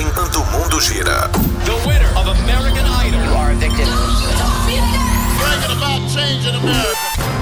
[0.00, 1.28] enquanto o mundo gira.
[1.64, 3.24] The winner of American Idol.
[3.24, 3.88] You are a victim.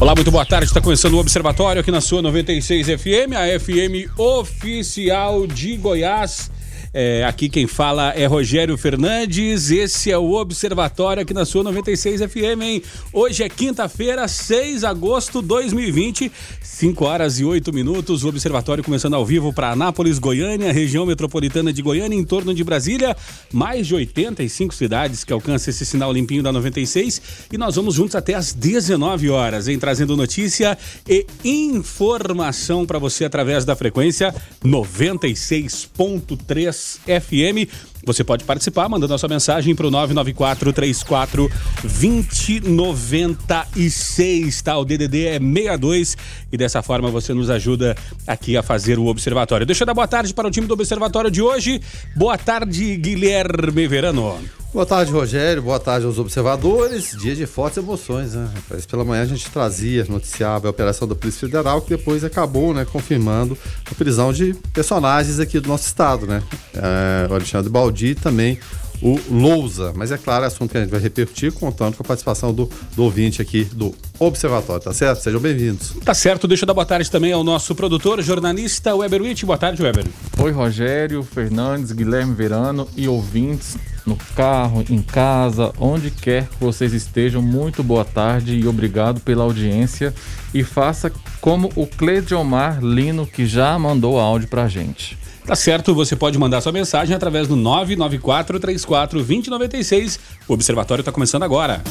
[0.00, 0.66] Olá, muito boa tarde.
[0.66, 6.50] Está começando o Observatório aqui na sua 96 FM, a FM oficial de Goiás.
[6.96, 9.72] É, aqui quem fala é Rogério Fernandes.
[9.72, 12.80] Esse é o Observatório aqui na sua 96 FM, hein?
[13.12, 16.30] Hoje é quinta-feira, 6 de agosto de 2020,
[16.62, 18.22] 5 horas e 8 minutos.
[18.22, 22.62] O Observatório começando ao vivo para Anápolis, Goiânia, região metropolitana de Goiânia, em torno de
[22.62, 23.16] Brasília.
[23.52, 27.20] Mais de 85 cidades que alcançam esse sinal limpinho da 96.
[27.52, 29.80] E nós vamos juntos até às 19 horas, hein?
[29.80, 30.78] Trazendo notícia
[31.08, 34.32] e informação para você através da frequência
[34.64, 37.68] 96.3 FM.
[38.06, 41.50] Você pode participar mandando a sua mensagem para o 994 34
[41.82, 44.78] 2096, tá?
[44.78, 46.16] O DDD é 62
[46.52, 49.66] e dessa forma você nos ajuda aqui a fazer o observatório.
[49.66, 51.80] Deixa eu dar boa tarde para o time do observatório de hoje.
[52.16, 54.36] Boa tarde, Guilherme Verano.
[54.74, 55.62] Boa tarde, Rogério.
[55.62, 57.16] Boa tarde aos observadores.
[57.16, 58.50] Dia de fortes emoções, né?
[58.90, 62.84] Pela manhã a gente trazia, noticiava a operação da Polícia Federal, que depois acabou, né,
[62.84, 63.56] confirmando
[63.88, 66.42] a prisão de personagens aqui do nosso estado, né?
[66.74, 68.58] É, o Alexandre Baldi e também
[69.00, 69.92] o Lousa.
[69.94, 72.70] Mas é claro, é assunto que a gente vai repercutir, contando com a participação do,
[72.96, 75.22] do ouvinte aqui do Observatório, tá certo?
[75.22, 75.94] Sejam bem-vindos.
[76.04, 79.44] Tá certo, deixa eu dar boa tarde também ao nosso produtor, jornalista Weber Witt.
[79.44, 80.06] Boa tarde, Weber.
[80.38, 83.76] Oi, Rogério, Fernandes, Guilherme Verano e ouvintes
[84.06, 87.42] no carro, em casa, onde quer que vocês estejam.
[87.42, 90.14] Muito boa tarde e obrigado pela audiência.
[90.52, 91.10] E faça
[91.40, 95.18] como o Clediomar Lino, que já mandou áudio pra gente.
[95.46, 100.18] Tá certo, você pode mandar sua mensagem através do 994 34 2096.
[100.48, 101.82] O observatório está começando agora.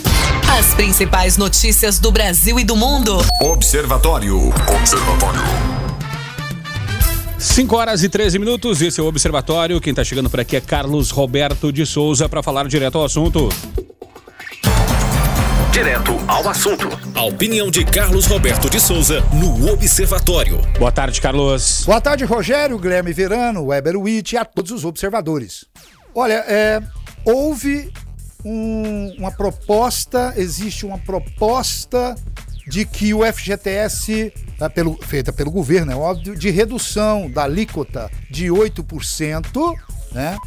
[0.58, 3.18] As principais notícias do Brasil e do mundo.
[3.42, 4.50] Observatório.
[4.76, 5.42] Observatório.
[7.38, 9.80] 5 horas e 13 minutos, esse é o Observatório.
[9.80, 13.50] Quem está chegando por aqui é Carlos Roberto de Souza para falar direto ao assunto.
[15.74, 16.88] Direto ao assunto.
[17.16, 20.60] A opinião de Carlos Roberto de Souza no Observatório.
[20.78, 21.84] Boa tarde, Carlos.
[21.86, 25.66] Boa tarde, Rogério, Guilherme Verano, Weber Witt e a todos os observadores.
[26.14, 26.82] Olha, é,
[27.26, 27.92] houve
[28.46, 32.16] um- uma proposta, existe uma proposta
[32.68, 38.12] de que o FGTS, ah, pelo- feita pelo governo, é óbvio, de redução da alíquota
[38.30, 39.74] de 8%,
[40.12, 40.38] né,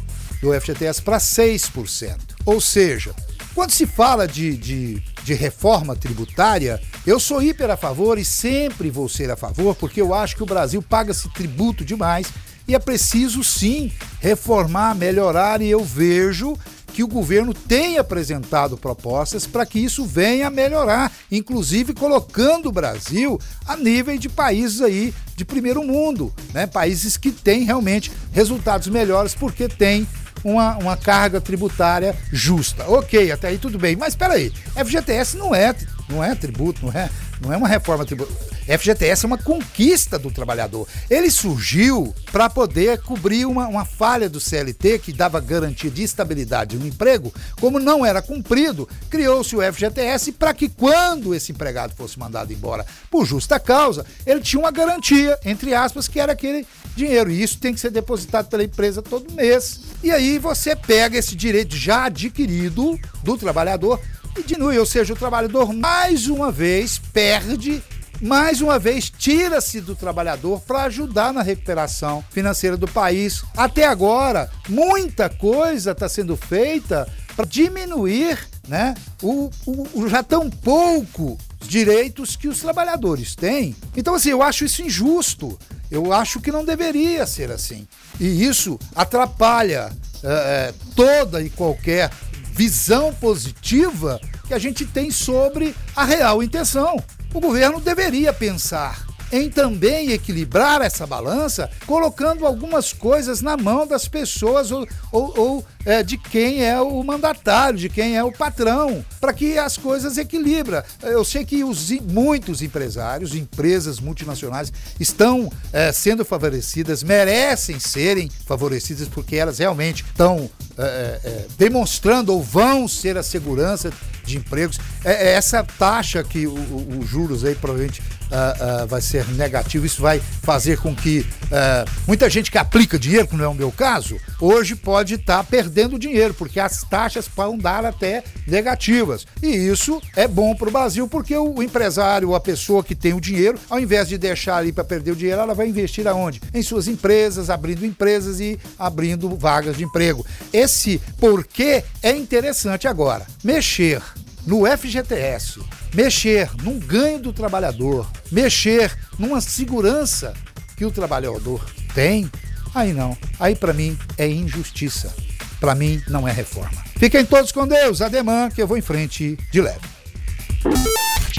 [0.41, 2.35] do FGTS para 6%.
[2.45, 3.13] Ou seja,
[3.57, 8.91] quando se fala de, de, de reforma tributária, eu sou hiper a favor e sempre
[8.91, 12.27] vou ser a favor, porque eu acho que o Brasil paga-se tributo demais
[12.67, 16.55] e é preciso sim reformar, melhorar, e eu vejo
[16.93, 22.71] que o governo tem apresentado propostas para que isso venha a melhorar, inclusive colocando o
[22.71, 26.67] Brasil a nível de países aí de primeiro mundo, né?
[26.67, 30.07] Países que têm realmente resultados melhores porque tem
[30.43, 32.85] uma, uma carga tributária justa.
[32.89, 33.95] Ok, até aí tudo bem.
[33.95, 35.75] Mas espera aí, FGTS não é,
[36.09, 37.09] não é tributo, não é,
[37.41, 38.56] não é uma reforma tributária.
[38.67, 40.87] FGTS é uma conquista do trabalhador.
[41.09, 46.77] Ele surgiu para poder cobrir uma, uma falha do CLT que dava garantia de estabilidade
[46.77, 47.33] no emprego.
[47.59, 52.85] Como não era cumprido, criou-se o FGTS para que quando esse empregado fosse mandado embora
[53.09, 57.31] por justa causa, ele tinha uma garantia, entre aspas, que era aquele dinheiro.
[57.31, 59.79] E isso tem que ser depositado pela empresa todo mês.
[60.03, 63.99] E aí você pega esse direito já adquirido do trabalhador
[64.37, 67.81] e diminui, ou seja, o trabalhador mais uma vez perde
[68.21, 73.43] mais uma vez tira-se do trabalhador para ajudar na recuperação financeira do país.
[73.55, 80.49] Até agora, muita coisa está sendo feita para diminuir né, o, o- o já tão
[80.49, 81.37] pouco
[81.67, 83.75] direitos que os trabalhadores têm.
[83.95, 85.57] Então, assim, eu acho isso injusto.
[85.89, 87.87] Eu acho que não deveria ser assim.
[88.19, 89.89] E isso atrapalha
[90.23, 92.11] eh, toda e qualquer
[92.51, 96.97] visão positiva que a gente tem sobre a real intenção.
[97.33, 104.07] O governo deveria pensar em também equilibrar essa balança, colocando algumas coisas na mão das
[104.07, 109.03] pessoas ou, ou, ou é, de quem é o mandatário, de quem é o patrão,
[109.21, 110.83] para que as coisas equilibram.
[111.01, 119.07] Eu sei que os, muitos empresários, empresas multinacionais estão é, sendo favorecidas, merecem serem favorecidas
[119.07, 123.91] porque elas realmente estão é, é, é demonstrando ou vão ser a segurança
[124.25, 124.77] de empregos.
[125.03, 130.79] É, essa taxa que os juros aí provavelmente uh, vai ser negativo, isso vai fazer
[130.79, 135.15] com que uh, muita gente que aplica dinheiro, como é o meu caso, hoje pode
[135.15, 139.25] estar tá perdendo dinheiro, porque as taxas vão dar até negativas.
[139.41, 143.21] E isso é bom para o Brasil, porque o empresário, a pessoa que tem o
[143.21, 146.41] dinheiro, ao invés de deixar ali para perder o dinheiro, ela vai investir aonde?
[146.53, 150.25] Em suas empresas, abrindo empresas e abrindo vagas de emprego.
[150.51, 153.25] Esse porquê é interessante agora.
[153.43, 154.01] Mexer
[154.45, 155.59] no FGTS,
[155.97, 160.31] mexer num ganho do trabalhador, mexer numa segurança
[160.75, 161.65] que o trabalhador
[161.95, 162.29] tem,
[162.75, 163.17] aí não.
[163.39, 165.11] Aí para mim é injustiça.
[165.59, 166.83] Para mim não é reforma.
[166.97, 169.81] Fiquem todos com Deus, ademã que eu vou em frente de leve.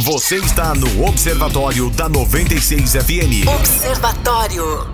[0.01, 3.47] Você está no Observatório da 96 FM.
[3.61, 4.91] Observatório.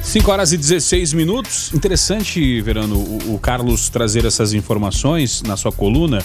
[0.00, 1.72] 5 horas e 16 minutos.
[1.74, 6.24] Interessante, Verano, o, o Carlos trazer essas informações na sua coluna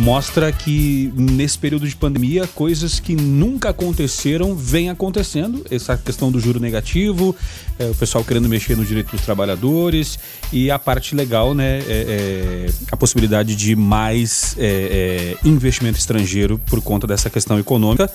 [0.00, 5.62] mostra que nesse período de pandemia, coisas que nunca aconteceram vêm acontecendo.
[5.70, 7.36] Essa questão do juro negativo,
[7.78, 10.18] é, o pessoal querendo mexer no direito dos trabalhadores
[10.50, 11.80] e a parte legal, né?
[11.80, 18.10] É, é, a possibilidade de mais é, é, investimento estrangeiro por conta dessa questão econômica.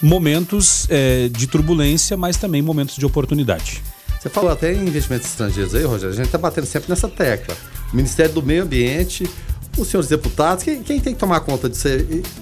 [0.00, 3.82] Momentos é, de turbulência, mas também momentos de oportunidade.
[4.20, 6.12] Você falou até em investimentos estrangeiros aí, Rogério.
[6.12, 7.56] A gente está batendo sempre nessa tecla.
[7.92, 9.28] O Ministério do Meio Ambiente
[9.76, 11.88] os senhores deputados, quem, quem, tem que tomar conta disso?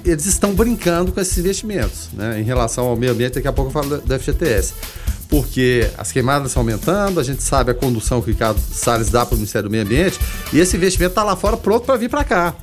[0.04, 2.40] Eles estão brincando com esses investimentos, né?
[2.40, 4.74] Em relação ao meio ambiente, daqui a pouco eu falo do FGTS.
[5.28, 9.26] Porque as queimadas estão aumentando, a gente sabe a condução que o Ricardo Salles dá
[9.26, 10.18] para o Ministério do Meio Ambiente,
[10.52, 12.54] e esse investimento está lá fora pronto para vir para cá.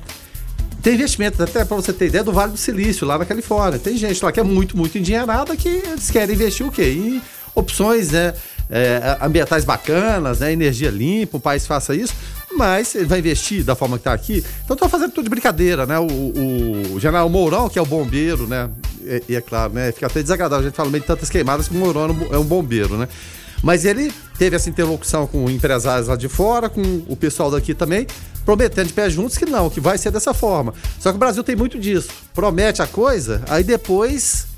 [0.82, 3.78] Tem investimento, até para você ter ideia, do Vale do Silício, lá na Califórnia.
[3.78, 6.82] Tem gente lá que é muito, muito endinheirada que eles querem investir o quê?
[6.82, 7.22] Em
[7.54, 8.34] opções né,
[8.70, 12.14] é, ambientais bacanas, né, energia limpa, o país faça isso
[12.56, 14.44] mas ele vai investir da forma que está aqui.
[14.64, 15.98] Então tá fazendo tudo de brincadeira, né?
[15.98, 18.68] O, o, o general Mourão, que é o bombeiro, né?
[19.02, 19.92] E, e, é claro, né?
[19.92, 22.44] Fica até desagradável a gente falar meio de tantas queimadas que o Mourão é um
[22.44, 23.08] bombeiro, né?
[23.62, 28.06] Mas ele teve essa interlocução com empresários lá de fora, com o pessoal daqui também,
[28.44, 30.74] prometendo de pé juntos que não, que vai ser dessa forma.
[30.98, 32.08] Só que o Brasil tem muito disso.
[32.34, 34.48] Promete a coisa, aí depois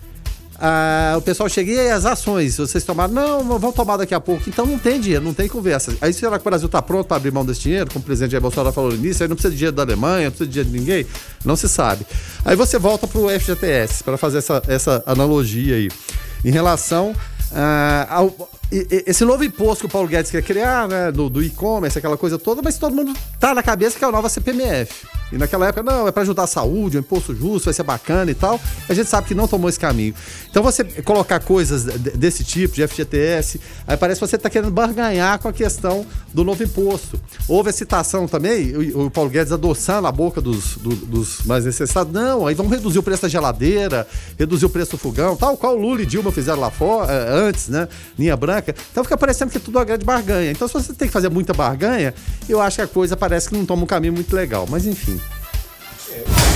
[0.58, 4.48] ah, o pessoal chega e as ações, vocês tomaram, não, vão tomar daqui a pouco.
[4.48, 5.96] Então não tem dinheiro, não tem conversa.
[6.00, 8.32] Aí será que o Brasil está pronto para abrir mão desse dinheiro, como o presidente
[8.32, 10.52] Jair Bolsonaro falou no início, aí não precisa de dinheiro da Alemanha, não precisa de
[10.52, 11.06] dinheiro de ninguém,
[11.44, 12.06] não se sabe.
[12.44, 15.90] Aí você volta para o FGTS, para fazer essa, essa analogia aí.
[16.44, 17.14] Em relação
[17.52, 21.98] ah, ao, esse novo imposto que o Paulo Guedes quer criar, né, do, do e-commerce,
[21.98, 25.06] aquela coisa toda, mas todo mundo tá na cabeça que é a nova CPMF.
[25.32, 27.82] E naquela época, não, é para ajudar a saúde, o um imposto justo, vai ser
[27.82, 28.60] bacana e tal.
[28.88, 30.14] A gente sabe que não tomou esse caminho.
[30.48, 35.38] Então você colocar coisas desse tipo, de FGTS, aí parece que você está querendo barganhar
[35.40, 37.20] com a questão do novo imposto.
[37.48, 41.64] Houve a citação também, o, o Paulo Guedes adoçando a boca dos, do, dos mais
[41.64, 42.12] necessitados.
[42.12, 44.06] Não, aí vamos reduzir o preço da geladeira,
[44.38, 47.68] reduzir o preço do fogão, tal qual Lula e Dilma fizeram lá fora, eh, antes,
[47.68, 47.88] né?
[48.16, 48.53] Linha branca.
[48.58, 50.50] Então fica parecendo que é tudo uma grande barganha.
[50.50, 52.14] Então se você tem que fazer muita barganha,
[52.48, 54.66] eu acho que a coisa parece que não toma um caminho muito legal.
[54.68, 55.20] Mas enfim.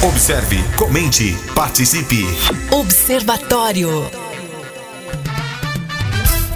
[0.03, 2.25] Observe, comente, participe.
[2.71, 4.09] Observatório.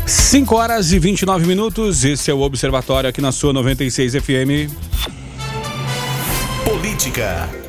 [0.07, 2.05] 5 horas e 29 minutos.
[2.05, 4.71] Esse é o Observatório aqui na sua 96 FM.
[6.65, 7.62] Política.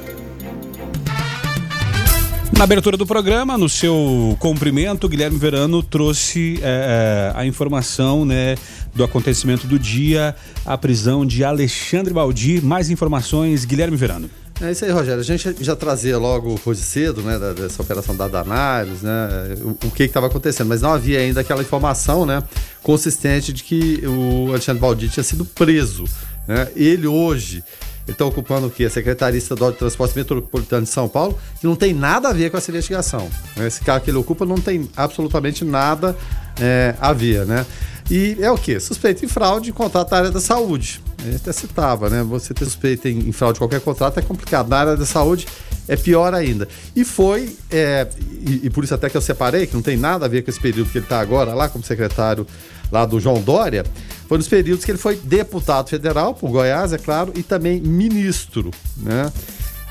[2.57, 8.55] Na abertura do programa, no seu cumprimento, Guilherme Verano trouxe é, a informação né,
[8.93, 12.61] do acontecimento do dia, a prisão de Alexandre Baldi.
[12.61, 14.29] Mais informações, Guilherme Verano.
[14.61, 15.19] É isso aí, Rogério.
[15.19, 19.91] A gente já trazia logo hoje cedo, né, dessa operação da Danares, né, o, o
[19.91, 22.41] que estava acontecendo, mas não havia ainda aquela informação, né,
[22.83, 26.03] consistente de que o Alexandre Baldi tinha sido preso,
[26.47, 26.67] né.
[26.75, 27.63] Ele hoje
[28.05, 28.85] ele está ocupando o quê?
[28.85, 32.51] A Secretaria Estadual de Transporte Metropolitano de São Paulo, que não tem nada a ver
[32.51, 33.29] com essa investigação.
[33.57, 36.15] Esse cargo que ele ocupa não tem absolutamente nada
[36.59, 37.65] é, a ver, né?
[38.11, 38.79] E é o quê?
[38.79, 41.01] Suspeito em fraude em contrato da área da saúde.
[41.19, 42.21] A gente até citava, né?
[42.23, 44.67] Você ter suspeito em, em fraude de qualquer contrato é complicado.
[44.67, 45.47] Na área da saúde
[45.87, 46.67] é pior ainda.
[46.93, 48.07] E foi, é,
[48.45, 50.49] e, e, por isso até que eu separei, que não tem nada a ver com
[50.49, 52.45] esse período que ele está agora lá como secretário
[52.91, 53.83] lá do João Dória,
[54.27, 58.71] foi nos períodos que ele foi deputado federal por Goiás, é claro, e também ministro,
[58.97, 59.31] né?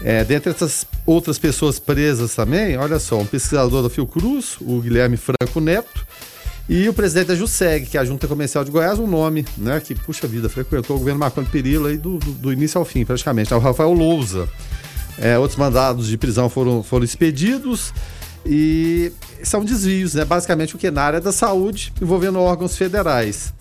[0.04, 5.16] É, dentre essas outras pessoas presas também, olha só, um pesquisador da Fiocruz, o Guilherme
[5.16, 6.04] Franco Neto,
[6.68, 9.80] e o presidente da JUSEG, que é a Junta Comercial de Goiás, um nome, né,
[9.80, 13.04] que, puxa vida, frequentou o governo Marconi Perillo aí do, do, do início ao fim,
[13.04, 14.48] praticamente, é o Rafael Lousa.
[15.18, 17.92] É, outros mandados de prisão foram, foram expedidos
[18.46, 19.12] e
[19.42, 20.24] são desvios, né?
[20.24, 23.52] Basicamente o que na área da saúde, envolvendo órgãos federais.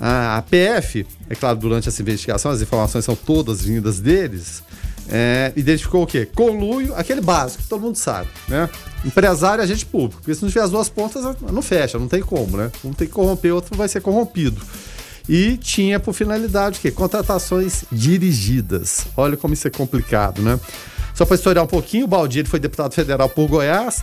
[0.00, 4.62] A PF, é claro, durante essa investigação, as informações são todas vindas deles,
[5.10, 6.26] é, identificou o quê?
[6.34, 8.70] Conluio, aquele básico que todo mundo sabe, né?
[9.04, 10.22] Empresário e agente público.
[10.22, 12.70] Porque se não tiver as duas pontas, não fecha, não tem como, né?
[12.84, 14.60] Um tem que corromper, outro vai ser corrompido.
[15.28, 16.90] E tinha por finalidade o quê?
[16.90, 19.06] Contratações dirigidas.
[19.16, 20.58] Olha como isso é complicado, né?
[21.14, 24.02] Só para historiar um pouquinho, o Baldi foi deputado federal por Goiás.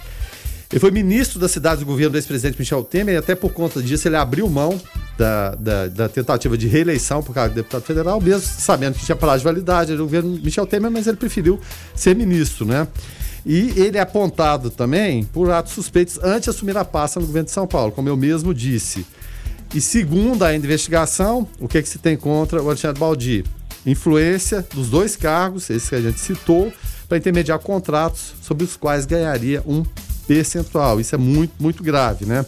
[0.69, 3.81] Ele foi ministro da cidade do governo do ex-presidente Michel Temer e até por conta
[3.81, 4.79] disso ele abriu mão
[5.17, 9.15] da, da, da, tentativa de reeleição por causa de deputado federal, mesmo sabendo que tinha
[9.15, 11.59] prazo de validade do governo Michel Temer, mas ele preferiu
[11.95, 12.85] ser ministro, né?
[13.45, 17.45] E ele é apontado também por atos suspeitos antes de assumir a pasta no governo
[17.45, 19.05] de São Paulo, como eu mesmo disse.
[19.73, 23.45] E segundo a investigação, o que, é que se tem contra o Alexandre Baldi?
[23.85, 26.73] Influência dos dois cargos, esses que a gente citou,
[27.07, 29.83] para intermediar contratos sobre os quais ganharia um
[30.27, 30.99] percentual.
[30.99, 32.45] Isso é muito, muito grave, né?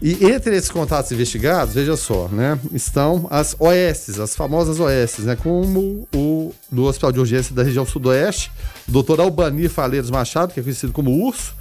[0.00, 5.36] E entre esses contratos investigados, veja só, né, estão as OS, as famosas OS, né,
[5.36, 8.52] como o do Hospital de Urgência da região sudoeste,
[8.86, 11.54] o doutor Albani Faleiros Machado, que é conhecido como Urso,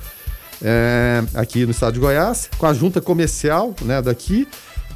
[0.61, 4.45] é, aqui no estado de Goiás, com a junta comercial né, daqui,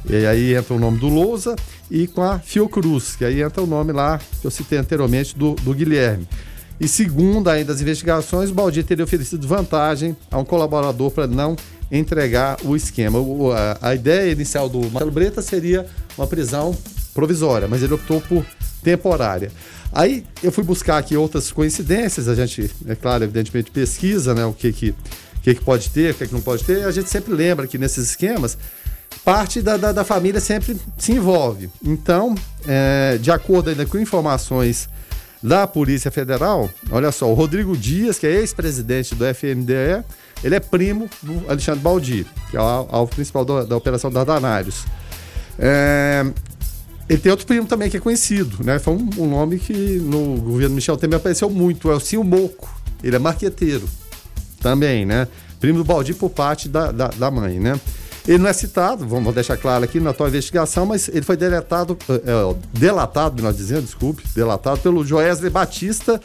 [0.08, 1.56] e aí entra o nome do Lousa,
[1.90, 5.54] e com a Fiocruz, que aí entra o nome lá que eu citei anteriormente do,
[5.54, 6.28] do Guilherme.
[6.80, 11.54] E segundo ainda as investigações, o Baldi teria oferecido vantagem a um colaborador para não
[11.92, 13.18] entregar o esquema.
[13.18, 16.74] O, a, a, ideia inicial do Marcelo Breta seria uma prisão
[17.12, 18.46] provisória, mas ele optou por
[18.82, 19.52] temporária.
[19.92, 24.52] Aí eu fui buscar aqui outras coincidências, a gente, é claro, evidentemente pesquisa, né, o
[24.52, 24.94] que que,
[25.42, 27.76] que, que pode ter, o que, que não pode ter, a gente sempre lembra que
[27.76, 28.56] nesses esquemas,
[29.24, 31.68] parte da, da, da família sempre se envolve.
[31.84, 32.34] Então,
[32.66, 34.88] é, de acordo ainda com informações
[35.42, 40.04] da Polícia Federal, olha só, o Rodrigo Dias, que é ex-presidente do FMDE,
[40.44, 44.84] ele é primo do Alexandre Baldi, que é o alvo principal da, da Operação Dardanários.
[45.58, 46.24] É,
[47.08, 48.78] ele tem outro primo também que é conhecido, né?
[48.78, 52.72] Foi um, um nome que no governo Michel Temer apareceu muito, é o Cio Moco.
[53.02, 53.88] Ele é marqueteiro
[54.60, 55.26] também, né?
[55.58, 57.78] Primo do Baldi por parte da, da, da mãe, né?
[58.28, 61.96] Ele não é citado, vamos deixar claro aqui na tua investigação, mas ele foi deletado,
[62.08, 66.20] é, delatado, nós dizendo, desculpe, delatado pelo Joesley Batista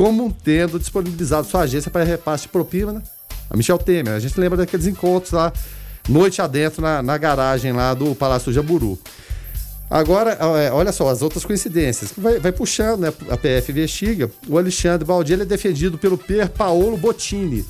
[0.00, 3.02] como tendo disponibilizado sua agência para repasse de propina né?
[3.50, 4.14] a Michel Temer.
[4.14, 5.52] A gente lembra daqueles encontros lá,
[6.08, 8.98] noite adentro, na, na garagem lá do Palácio Jaburu.
[9.90, 12.14] Agora, é, olha só, as outras coincidências.
[12.16, 13.12] Vai, vai, puxando, né?
[13.28, 14.30] A PF investiga.
[14.48, 17.62] O Alexandre Baldi é defendido pelo Per Paolo Bottini.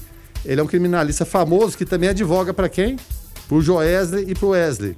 [0.45, 2.97] Ele é um criminalista famoso que também advoga para quem?
[3.51, 4.97] Pro Joesley e pro Wesley.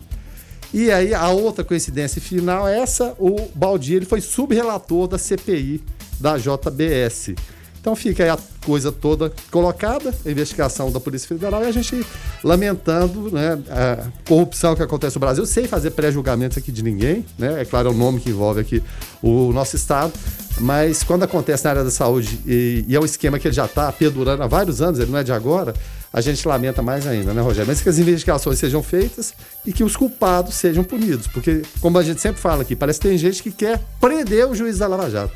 [0.74, 5.82] E aí a outra coincidência final é essa, o Baldi ele foi subrelator da CPI
[6.20, 7.34] da JBS.
[7.80, 12.06] Então fica aí a coisa toda colocada, a investigação da Polícia Federal e a gente
[12.44, 17.62] lamentando né, a corrupção que acontece no Brasil, sem fazer pré-julgamentos aqui de ninguém, né?
[17.62, 18.82] É claro, é o nome que envolve aqui
[19.20, 20.12] o nosso Estado,
[20.60, 23.64] mas quando acontece na área da saúde e, e é um esquema que ele já
[23.64, 25.74] está perdurando há vários anos, ele não é de agora,
[26.12, 27.68] a gente lamenta mais ainda, né, Rogério?
[27.68, 29.32] Mas que as investigações sejam feitas
[29.64, 31.26] e que os culpados sejam punidos.
[31.26, 34.54] Porque, como a gente sempre fala aqui, parece que tem gente que quer prender o
[34.54, 35.34] juiz da Lava Jato.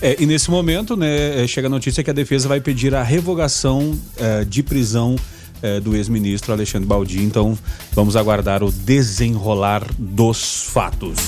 [0.00, 3.02] É, e nesse momento, né, é, chega a notícia que a defesa vai pedir a
[3.02, 5.16] revogação é, de prisão
[5.62, 7.22] é, do ex-ministro Alexandre Baldi.
[7.22, 7.58] Então,
[7.92, 11.18] vamos aguardar o desenrolar dos fatos.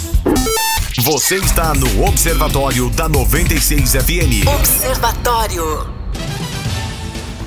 [0.98, 4.46] Você está no Observatório da 96 FM.
[4.46, 5.99] Observatório.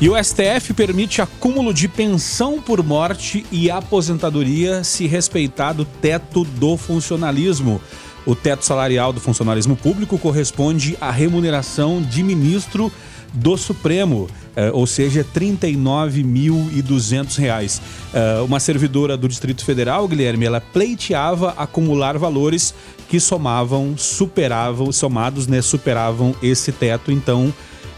[0.03, 6.43] E o STF permite acúmulo de pensão por morte e aposentadoria se respeitar do teto
[6.43, 7.79] do funcionalismo.
[8.25, 12.91] O teto salarial do funcionalismo público corresponde à remuneração de ministro
[13.31, 17.81] do Supremo, eh, ou seja, R$ 39.200.
[18.13, 22.75] Eh, uma servidora do Distrito Federal, Guilherme, ela pleiteava acumular valores
[23.07, 27.53] que somavam, superavam, somados, né, superavam esse teto, então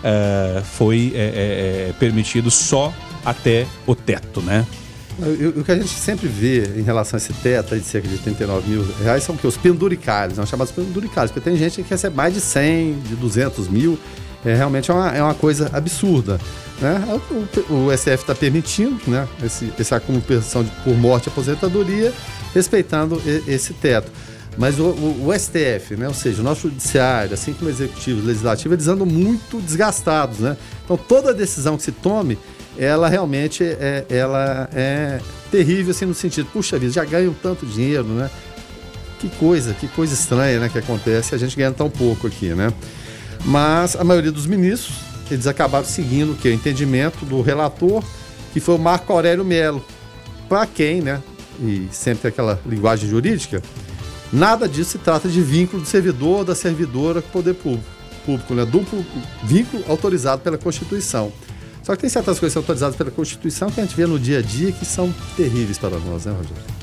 [0.08, 2.94] eh, foi eh, eh, permitido só
[3.26, 4.64] até o teto, né?
[5.58, 8.70] O que a gente sempre vê em relação a esse teto de cerca de 39
[8.70, 12.36] mil reais são que os penduricários, são chamados penduricários, porque tem gente que recebe mais
[12.36, 13.98] de 100, de 200 mil,
[14.46, 16.40] é, realmente é uma, é uma coisa absurda.
[16.80, 17.20] Né?
[17.70, 22.14] O, o SF está permitindo né, esse, esse acúmulo de por morte e aposentadoria,
[22.54, 24.12] respeitando esse teto.
[24.58, 26.08] Mas o, o, o, STF, né?
[26.08, 30.40] ou seja, o nosso judiciário, assim como o executivo, o legislativo, eles andam muito desgastados,
[30.40, 30.56] né?
[30.84, 32.38] Então toda decisão que se tome,
[32.78, 35.20] ela realmente é, ela é
[35.52, 38.30] terrível assim no sentido, puxa vida, já ganham tanto dinheiro, né?
[39.20, 42.72] Que coisa, que coisa estranha, né, que acontece, a gente ganha tão pouco aqui, né?
[43.44, 44.96] Mas a maioria dos ministros,
[45.30, 46.48] eles acabaram seguindo o que?
[46.48, 48.04] O entendimento do relator,
[48.54, 49.86] que foi o Marco Aurélio Melo.
[50.48, 51.22] Para quem, né?
[51.60, 53.62] E sempre aquela linguagem jurídica,
[54.32, 57.86] Nada disso se trata de vínculo do servidor ou da servidora com o poder público,
[58.26, 58.66] público né?
[58.66, 59.06] duplo
[59.44, 61.32] vínculo autorizado pela Constituição.
[61.84, 64.42] Só que tem certas coisas autorizadas pela Constituição que a gente vê no dia a
[64.42, 66.76] dia que são terríveis para nós, né, Rogério?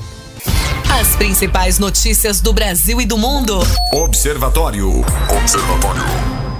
[0.99, 3.59] As principais notícias do Brasil e do mundo.
[3.93, 5.03] Observatório.
[5.41, 6.52] Observatório.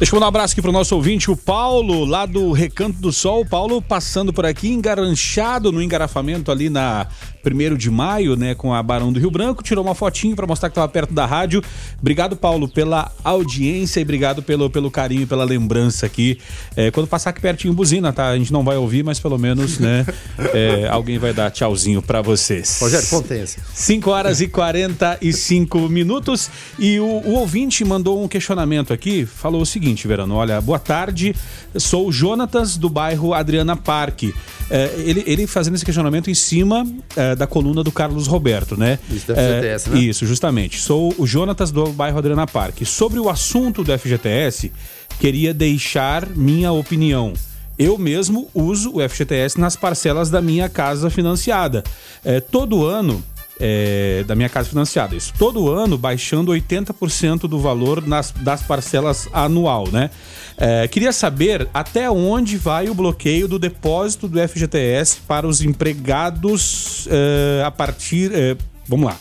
[0.00, 3.12] Deixa eu mandar um abraço aqui pro nosso ouvinte, o Paulo, lá do Recanto do
[3.12, 3.44] Sol.
[3.44, 7.06] Paulo passando por aqui, engaranchado no engarrafamento ali na
[7.44, 10.68] 1 de maio, né, com a Barão do Rio Branco, tirou uma fotinho para mostrar
[10.68, 11.62] que estava perto da rádio.
[12.00, 16.38] Obrigado, Paulo, pela audiência e obrigado pelo, pelo carinho e pela lembrança aqui.
[16.74, 18.28] É, quando passar aqui pertinho, buzina, tá?
[18.28, 20.06] A gente não vai ouvir, mas pelo menos, né,
[20.54, 22.78] é, alguém vai dar tchauzinho para vocês.
[22.80, 23.62] Rogério, contência.
[23.74, 29.66] 5 horas e 45 minutos e o, o ouvinte mandou um questionamento aqui, falou o
[29.66, 31.34] seguinte, Verano, olha, boa tarde,
[31.76, 34.34] sou o Jonatas do bairro Adriana Parque.
[34.70, 38.98] É, ele, ele fazendo esse questionamento em cima é, da coluna do Carlos Roberto, né?
[39.10, 40.00] Isso, do FGTS, é, né?
[40.00, 40.80] Isso, justamente.
[40.80, 42.84] Sou o Jonatas do bairro Adriana Parque.
[42.84, 44.70] Sobre o assunto do FGTS,
[45.18, 47.32] queria deixar minha opinião.
[47.78, 51.82] Eu mesmo uso o FGTS nas parcelas da minha casa financiada.
[52.24, 53.24] É, todo ano
[53.60, 55.14] é, da minha casa financiada.
[55.14, 60.10] Isso todo ano baixando 80% do valor nas, das parcelas anual, né?
[60.56, 67.06] É, queria saber até onde vai o bloqueio do depósito do FGTS para os empregados
[67.10, 68.30] é, a partir.
[68.34, 68.56] É,
[68.88, 69.16] vamos lá.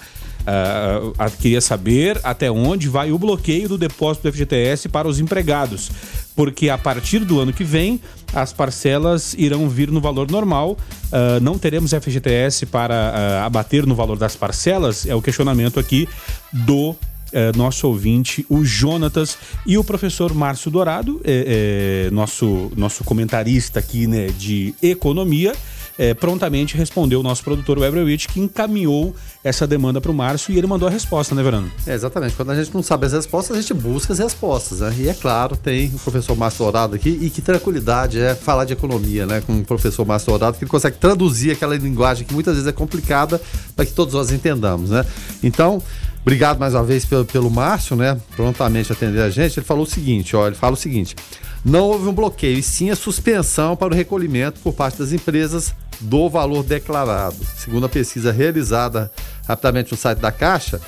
[0.50, 5.92] Uh, queria saber até onde vai o bloqueio do depósito do FGTS para os empregados,
[6.36, 8.02] porque a partir do ano que vem
[8.34, 13.94] as parcelas irão vir no valor normal, uh, não teremos FGTS para uh, abater no
[13.94, 16.10] valor das parcelas, é o questionamento aqui
[16.52, 16.96] do
[17.32, 23.78] é, nosso ouvinte, o Jonatas, e o professor Márcio Dourado, é, é, nosso, nosso comentarista
[23.78, 25.54] aqui né, de economia,
[26.00, 29.14] é, prontamente respondeu o nosso produtor Weber Witt, que encaminhou
[29.44, 31.70] essa demanda para o Márcio e ele mandou a resposta, né, Verano?
[31.86, 32.36] É, exatamente.
[32.36, 34.96] Quando a gente não sabe as respostas, a gente busca as respostas, né?
[34.98, 38.72] E é claro, tem o professor Márcio Dourado aqui, e que tranquilidade é falar de
[38.72, 39.42] economia, né?
[39.42, 42.72] Com o professor Márcio Dourado, que ele consegue traduzir aquela linguagem que muitas vezes é
[42.72, 43.42] complicada
[43.76, 45.06] para que todos nós entendamos, né?
[45.44, 45.84] Então,
[46.22, 48.20] Obrigado mais uma vez pelo, pelo Márcio, né?
[48.36, 49.58] Prontamente atender a gente.
[49.58, 51.16] Ele falou o seguinte: ó, ele fala o seguinte:
[51.64, 55.74] não houve um bloqueio, e sim a suspensão para o recolhimento por parte das empresas
[56.00, 57.38] do valor declarado.
[57.58, 59.12] Segundo a pesquisa realizada
[59.48, 60.80] rapidamente no site da Caixa,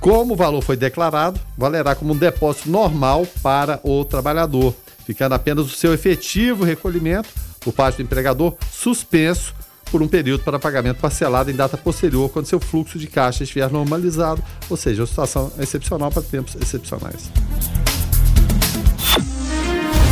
[0.00, 5.66] como o valor foi declarado, valerá como um depósito normal para o trabalhador, ficando apenas
[5.66, 7.28] o seu efetivo recolhimento
[7.60, 9.54] por parte do empregador suspenso
[9.90, 13.70] por um período para pagamento parcelado em data posterior, quando seu fluxo de caixa estiver
[13.70, 17.30] normalizado, ou seja, uma situação excepcional para tempos excepcionais.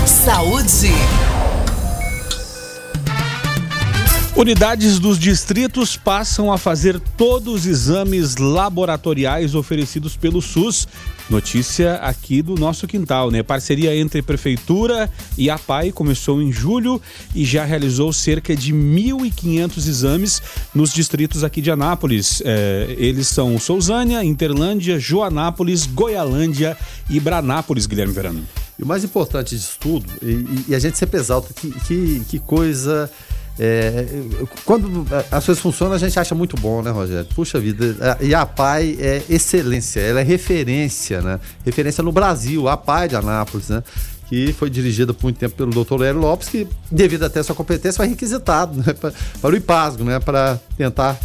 [0.07, 0.93] Saúde.
[4.37, 10.87] Unidades dos distritos passam a fazer todos os exames laboratoriais oferecidos pelo SUS.
[11.29, 13.43] Notícia aqui do nosso quintal, né?
[13.43, 17.03] Parceria entre Prefeitura e a PAI começou em julho
[17.35, 22.41] e já realizou cerca de 1.500 exames nos distritos aqui de Anápolis.
[22.45, 26.77] É, eles são Sousânia, Interlândia, Joanápolis, Goialândia
[27.11, 28.45] e Branápolis, Guilherme Verano.
[28.79, 32.39] E o mais importante disso tudo, e, e a gente sempre exalta que, que, que
[32.39, 33.11] coisa
[33.59, 34.07] é,
[34.65, 37.27] quando as coisas funcionam, a gente acha muito bom, né, Rogério?
[37.35, 41.41] Puxa vida, e a PAI é excelência, ela é referência, né?
[41.65, 43.83] Referência no Brasil, a PAI de Anápolis, né?
[44.29, 46.03] Que foi dirigida por muito tempo pelo Dr.
[46.03, 50.21] Hélio Lopes, que, devido até sua competência, foi requisitado né, para, para o IPASGO, né?
[50.21, 51.19] Para tentar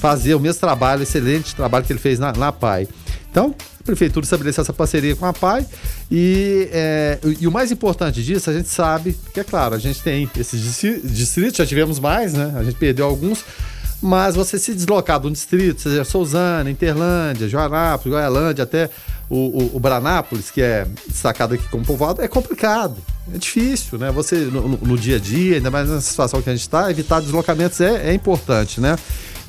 [0.00, 2.88] fazer o mesmo trabalho, excelente trabalho que ele fez na, na PAI.
[3.30, 5.64] Então, a prefeitura estabeleceu essa parceria com a PAI
[6.10, 10.02] e, é, e o mais importante disso, a gente sabe que, é claro, a gente
[10.02, 10.60] tem esses
[11.04, 12.52] distritos, já tivemos mais, né?
[12.56, 13.44] A gente perdeu alguns,
[14.02, 18.90] mas você se deslocar de um distrito, seja Sousana, Interlândia, Joanápolis, Goialândia, até
[19.28, 22.96] o, o, o, Branápolis, que é destacado aqui como povoado, é complicado,
[23.32, 24.10] é difícil, né?
[24.10, 27.20] Você, no, no dia a dia, ainda mais nessa situação que a gente está, evitar
[27.20, 28.96] deslocamentos é, é importante, né?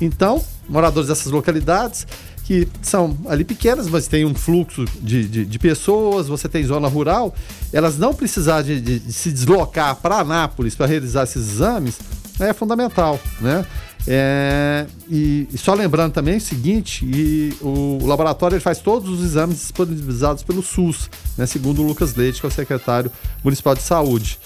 [0.00, 2.06] Então, moradores dessas localidades
[2.52, 6.86] que são ali pequenas, mas tem um fluxo de, de, de pessoas, você tem zona
[6.86, 7.34] rural,
[7.72, 11.98] elas não precisar de, de, se deslocar para Anápolis para realizar esses exames
[12.38, 13.64] é fundamental, né?
[14.06, 19.24] É, e, e, só lembrando também o seguinte, e o, o laboratório faz todos os
[19.24, 23.10] exames disponibilizados pelo SUS, né, segundo o Lucas Leite, que é o secretário
[23.44, 24.38] municipal de saúde.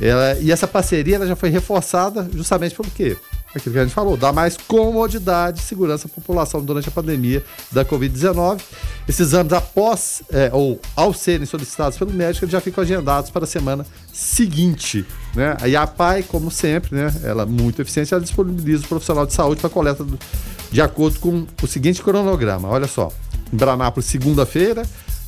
[0.00, 3.16] Ela, e essa parceria já foi reforçada justamente pelo quê?
[3.54, 7.44] Aquilo que a gente falou, dar mais comodidade e segurança à população durante a pandemia
[7.72, 8.60] da Covid-19.
[9.08, 13.46] Esses exames, após é, ou ao serem solicitados pelo médico, já ficam agendados para a
[13.48, 15.04] semana seguinte.
[15.34, 15.56] Né?
[15.66, 19.32] E a PAI, como sempre, né, ela é muito eficiente, ela disponibiliza o profissional de
[19.32, 20.16] saúde para coleta do,
[20.70, 22.68] de acordo com o seguinte cronograma.
[22.68, 23.12] Olha só,
[23.52, 24.82] em Branápolis, segunda-feira,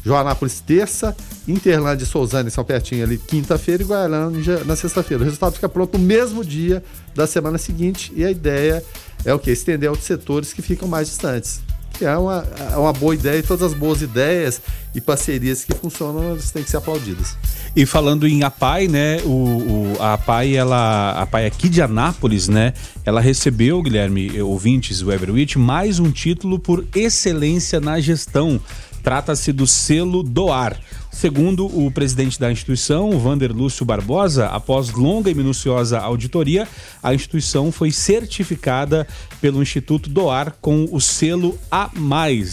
[0.04, 5.22] Joanápolis terça, Interlândia e Souzane são pertinho ali quinta-feira e Guarulhos na sexta-feira.
[5.22, 6.82] O resultado fica pronto no mesmo dia
[7.14, 8.84] da semana seguinte e a ideia
[9.24, 9.50] é o que?
[9.50, 11.60] Estender outros setores que ficam mais distantes.
[11.92, 14.60] Que é uma, é uma boa ideia e todas as boas ideias
[14.94, 17.36] e parcerias que funcionam elas têm que ser aplaudidas.
[17.76, 22.48] E falando em APAI, né, o, o, a APAI, ela, a APAI aqui de Anápolis,
[22.48, 22.72] né,
[23.04, 28.60] ela recebeu, Guilherme, ouvintes, o Everwitch, mais um título por excelência na gestão
[29.02, 30.78] Trata-se do selo Doar.
[31.10, 36.66] Segundo o presidente da instituição, Vander Lúcio Barbosa, após longa e minuciosa auditoria,
[37.02, 39.06] a instituição foi certificada
[39.42, 41.90] pelo Instituto Doar com o selo A+,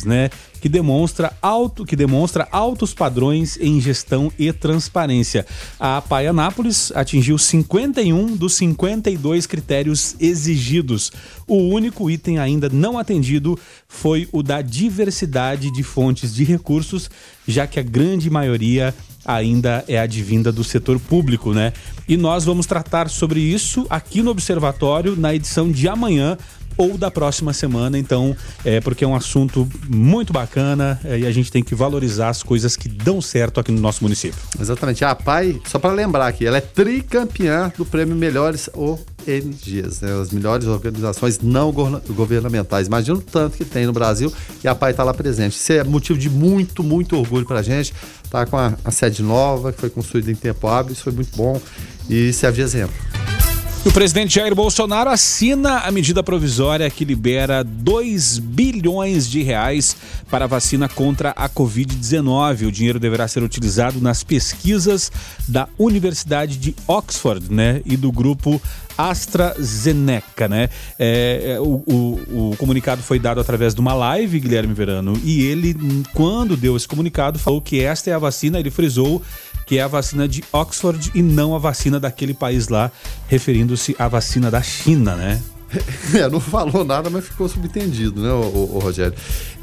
[0.05, 0.31] né?
[0.59, 5.45] que demonstra, alto, que demonstra altos padrões em gestão e transparência.
[5.79, 11.11] A PAI Anápolis atingiu 51 dos 52 critérios exigidos.
[11.47, 17.09] O único item ainda não atendido foi o da diversidade de fontes de recursos,
[17.47, 18.93] já que a grande maioria
[19.25, 21.73] ainda é advinda do setor público, né?
[22.07, 26.37] E nós vamos tratar sobre isso aqui no Observatório na edição de amanhã
[26.79, 27.99] ou da próxima semana.
[27.99, 32.29] Então, é porque é um assunto muito bacana é, e a gente tem que valorizar
[32.29, 34.39] as coisas que dão certo aqui no nosso município.
[34.59, 35.03] Exatamente.
[35.03, 40.21] A PAI, só para lembrar aqui, ela é tricampeã do prêmio Melhores ONGs, né?
[40.21, 42.87] as melhores organizações não governamentais.
[42.87, 44.31] Imagina o tanto que tem no Brasil
[44.63, 45.57] e a PAI está lá presente.
[45.57, 47.93] Isso é motivo de muito, muito orgulho para a gente.
[48.29, 51.35] Tá com a, a sede nova, que foi construída em tempo hábil, isso foi muito
[51.35, 51.59] bom
[52.09, 53.18] e serve de exemplo.
[53.85, 59.95] O presidente Jair Bolsonaro assina a medida provisória que libera 2 bilhões de reais
[60.29, 62.67] para a vacina contra a Covid-19.
[62.67, 65.09] O dinheiro deverá ser utilizado nas pesquisas
[65.47, 68.61] da Universidade de Oxford né, e do grupo
[68.97, 70.67] AstraZeneca, né?
[70.99, 75.45] É, é, o, o, o, comunicado foi dado através de uma live, Guilherme Verano, e
[75.45, 75.73] ele,
[76.13, 79.21] quando deu esse comunicado, falou que esta é a vacina, ele frisou
[79.69, 82.91] que é a vacina de Oxford e não a vacina daquele país lá,
[83.27, 85.39] referindo-se à vacina da China, né?
[86.15, 89.13] É, não falou nada, mas ficou subentendido, né, o, o, Rogério?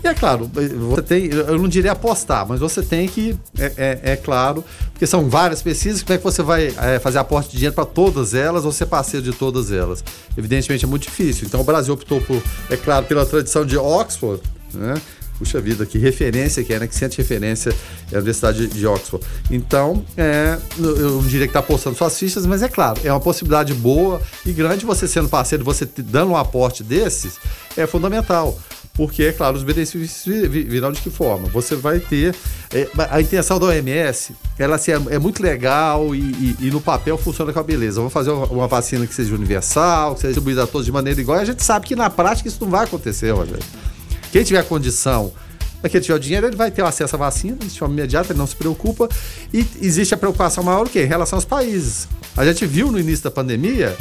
[0.04, 4.12] E é claro, você tem, eu não diria apostar, mas você tem que, é, é,
[4.12, 7.56] é claro, porque são várias pesquisas, como é que você vai é, fazer aporte de
[7.56, 10.04] dinheiro para todas elas ou ser parceiro de todas elas?
[10.38, 11.48] Evidentemente é muito difícil.
[11.48, 12.40] Então o Brasil optou por,
[12.70, 14.40] é claro, pela tradição de Oxford,
[14.72, 14.94] né?
[15.38, 16.86] Puxa vida, que referência que é, né?
[16.86, 17.70] Que sente referência
[18.10, 19.24] é a Universidade de Oxford.
[19.50, 23.20] Então, é, eu não diria que está postando suas fichas, mas é claro, é uma
[23.20, 27.34] possibilidade boa e grande você sendo parceiro, você dando um aporte desses,
[27.76, 28.58] é fundamental.
[28.96, 31.48] Porque, é claro, os benefícios virão de que forma?
[31.48, 32.34] Você vai ter.
[32.72, 36.80] É, a intenção da OMS, ela assim, é, é muito legal e, e, e, no
[36.80, 37.96] papel funciona com a beleza.
[37.96, 41.38] Vamos fazer uma vacina que seja universal, que seja distribuída a todos de maneira igual.
[41.38, 43.62] E a gente sabe que na prática isso não vai acontecer, Rogério.
[44.32, 45.32] Quem tiver condição,
[45.88, 48.46] quem tiver o dinheiro, ele vai ter acesso à vacina de forma imediata, ele não
[48.46, 49.08] se preocupa.
[49.52, 51.02] E existe a preocupação maior o quê?
[51.02, 52.08] em relação aos países.
[52.36, 53.96] A gente viu no início da pandemia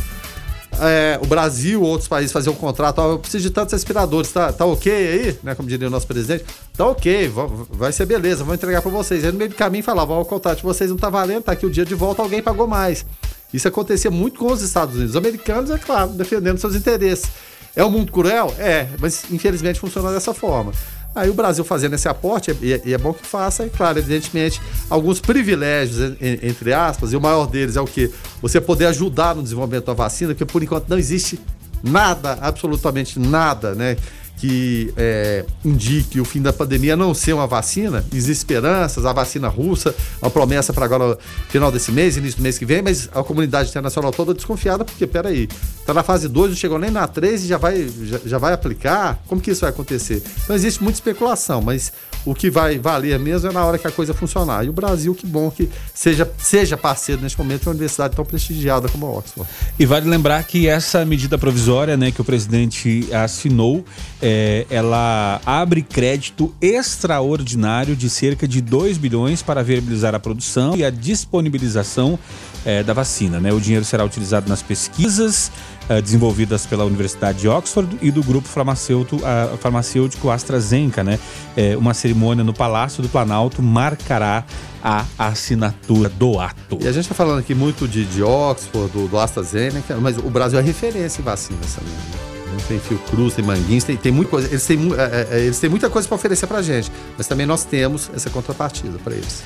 [0.80, 4.52] é, o Brasil, outros países faziam um contrato, ó, eu preciso de tantos respiradores, tá,
[4.52, 5.56] tá ok aí, né?
[5.56, 6.44] Como diria o nosso presidente,
[6.76, 7.32] tá ok,
[7.70, 9.24] vai ser beleza, vou entregar para vocês.
[9.24, 11.66] Aí no meio do caminho falava, o contrato de vocês não tá valendo, tá aqui
[11.66, 13.06] o dia de volta, alguém pagou mais.
[13.54, 15.12] Isso acontecia muito com os Estados Unidos.
[15.12, 17.30] Os americanos, é claro, defendendo seus interesses.
[17.76, 18.54] É um mundo cruel?
[18.58, 20.72] É, mas infelizmente funciona dessa forma.
[21.16, 24.62] Aí o Brasil fazendo esse aporte, e é, é, bom que faça, e claro, evidentemente,
[24.90, 28.12] alguns privilégios, entre aspas, e o maior deles é o que?
[28.42, 31.40] Você poder ajudar no desenvolvimento da vacina, porque por enquanto não existe
[31.82, 33.96] nada, absolutamente nada, né?
[34.38, 38.04] Que é, indique o fim da pandemia não ser uma vacina.
[38.14, 41.18] Existem esperanças, a vacina russa, uma promessa para agora,
[41.50, 45.08] final desse mês, início do mês que vem, mas a comunidade internacional toda desconfiada, porque
[45.08, 45.48] peraí,
[45.86, 48.54] tá na fase 2, não chegou nem na 3 e já vai, já, já vai
[48.54, 49.22] aplicar?
[49.28, 50.22] Como que isso vai acontecer?
[50.44, 51.92] Então existe muita especulação, mas
[52.26, 54.66] o que vai valer mesmo é na hora que a coisa funcionar.
[54.66, 58.26] E o Brasil, que bom que seja, seja parceiro neste momento de uma universidade tão
[58.26, 59.50] prestigiada como a Oxford.
[59.78, 63.86] E vale lembrar que essa medida provisória né, que o presidente assinou
[64.28, 70.84] é, ela abre crédito extraordinário de cerca de 2 bilhões para viabilizar a produção e
[70.84, 72.18] a disponibilização
[72.66, 73.40] é, da vacina.
[73.40, 73.54] Né?
[73.54, 75.52] O dinheiro será utilizado nas pesquisas
[75.88, 81.04] é, desenvolvidas pela Universidade de Oxford e do grupo farmacêutico, a, farmacêutico AstraZeneca.
[81.04, 81.20] Né?
[81.56, 84.44] É, uma cerimônia no Palácio do Planalto marcará
[84.84, 86.80] a assinatura do ato.
[86.82, 90.32] E a gente está falando aqui muito de, de Oxford, do, do AstraZeneca, mas o
[90.32, 92.35] Brasil é referência em vacinas também.
[92.68, 94.48] Tem Fiocruz, tem Manguins, tem, tem muita coisa.
[94.48, 97.64] Eles têm, é, é, eles têm muita coisa para oferecer para gente, mas também nós
[97.64, 99.44] temos essa contrapartida para eles.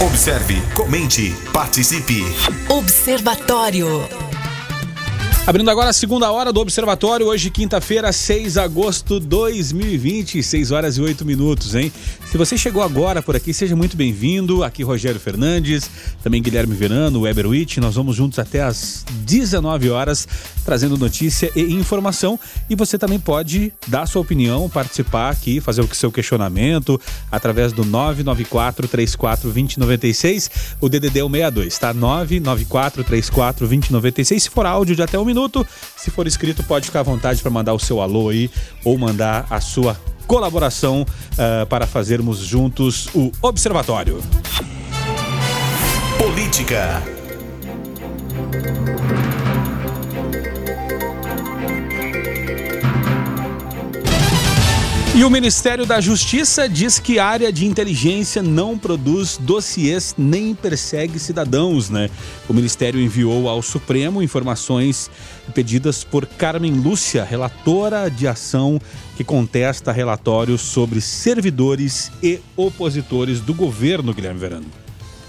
[0.00, 2.24] Observe, comente, participe.
[2.68, 3.88] Observatório.
[5.44, 10.70] Abrindo agora a segunda hora do Observatório, hoje quinta-feira, 6 de agosto de 2020, 6
[10.70, 11.92] horas e 8 minutos, hein?
[12.30, 14.62] Se você chegou agora por aqui, seja muito bem-vindo.
[14.62, 15.90] Aqui Rogério Fernandes,
[16.22, 17.80] também Guilherme Verano, Weber Witt.
[17.80, 20.28] Nós vamos juntos até às 19 horas,
[20.64, 22.38] trazendo notícia e informação.
[22.70, 26.98] E você também pode dar sua opinião, participar aqui, fazer o seu questionamento
[27.32, 30.50] através do 994 34 2096.
[30.80, 31.92] O DDD é o 62, tá?
[31.92, 34.44] 994 34 2096.
[34.44, 35.66] Se for áudio de até um minuto.
[35.96, 38.50] Se for escrito, pode ficar à vontade para mandar o seu alô aí
[38.84, 44.22] ou mandar a sua colaboração uh, para fazermos juntos o Observatório.
[46.18, 47.02] Política.
[55.14, 60.54] E o Ministério da Justiça diz que a área de inteligência não produz dossiês nem
[60.54, 62.08] persegue cidadãos, né?
[62.48, 65.10] O Ministério enviou ao Supremo informações
[65.54, 68.80] pedidas por Carmen Lúcia, relatora de ação
[69.14, 74.66] que contesta relatórios sobre servidores e opositores do governo, Guilherme Verano.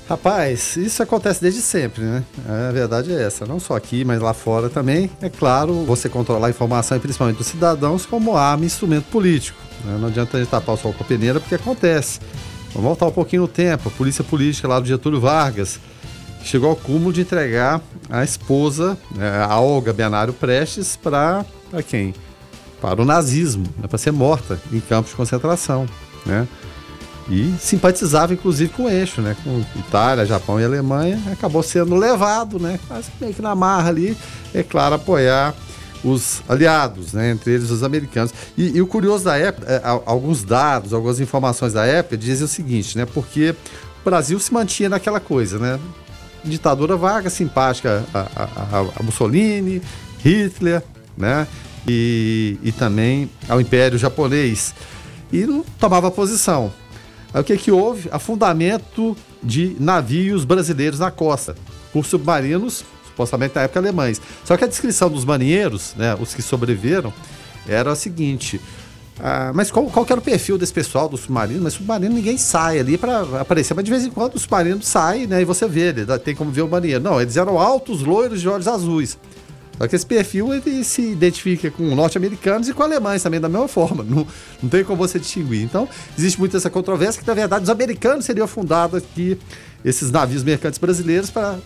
[0.07, 2.23] Rapaz, isso acontece desde sempre, né?
[2.47, 3.45] A verdade é essa.
[3.45, 5.09] Não só aqui, mas lá fora também.
[5.21, 9.57] É claro, você controlar a informação, principalmente dos cidadãos, como arma e instrumento político.
[9.85, 9.97] Né?
[9.99, 12.19] Não adianta a gente tapar o sol com a peneira, porque acontece.
[12.73, 13.87] Vamos voltar um pouquinho no tempo.
[13.87, 15.79] A polícia política lá do Getúlio Vargas
[16.43, 21.45] chegou ao cúmulo de entregar a esposa, né, a Olga Benário Prestes, para
[21.87, 22.13] quem?
[22.81, 23.87] Para o nazismo, né?
[23.87, 25.87] para ser morta em campos de concentração.
[26.25, 26.45] Né?
[27.29, 29.35] E simpatizava inclusive com o eixo, né?
[29.43, 32.79] Com Itália, Japão e Alemanha, acabou sendo levado, né?
[32.87, 34.17] Quase meio que na marra ali,
[34.53, 35.55] é claro, apoiar
[36.03, 38.33] os aliados, né, entre eles os americanos.
[38.57, 42.47] E, e o curioso da época, é, alguns dados, algumas informações da época dizem o
[42.47, 43.55] seguinte, né, porque
[44.01, 45.79] o Brasil se mantinha naquela coisa, né,
[46.43, 49.81] ditadura vaga, simpática a, a, a Mussolini,
[50.23, 50.83] Hitler,
[51.17, 51.47] né,
[51.87, 54.73] e, e também ao Império Japonês.
[55.31, 56.71] E não tomava posição.
[57.33, 58.09] Aí o que que houve?
[58.11, 61.55] Afundamento de navios brasileiros na costa
[61.91, 64.19] por submarinos supostamente na época alemães.
[64.43, 67.13] Só que a descrição dos marinheiros, né, os que sobreviveram,
[67.67, 68.59] era a seguinte.
[69.19, 71.61] Ah, mas qual, qual era o perfil desse pessoal do submarino?
[71.61, 75.27] Mas submarino ninguém sai ali para aparecer, mas de vez em quando o submarino sai,
[75.27, 75.41] né?
[75.41, 77.03] E você vê, ele tem como ver o marinheiro.
[77.03, 79.17] Não, eles eram altos, loiros de olhos azuis.
[79.77, 83.67] Só que esse perfil ele se identifica com norte-americanos e com alemães também, da mesma
[83.67, 84.03] forma.
[84.03, 84.25] Não,
[84.61, 85.63] não tem como você distinguir.
[85.63, 89.37] Então, existe muito essa controvérsia que, na verdade, os americanos seriam fundados aqui
[89.83, 91.57] esses navios mercantes brasileiros para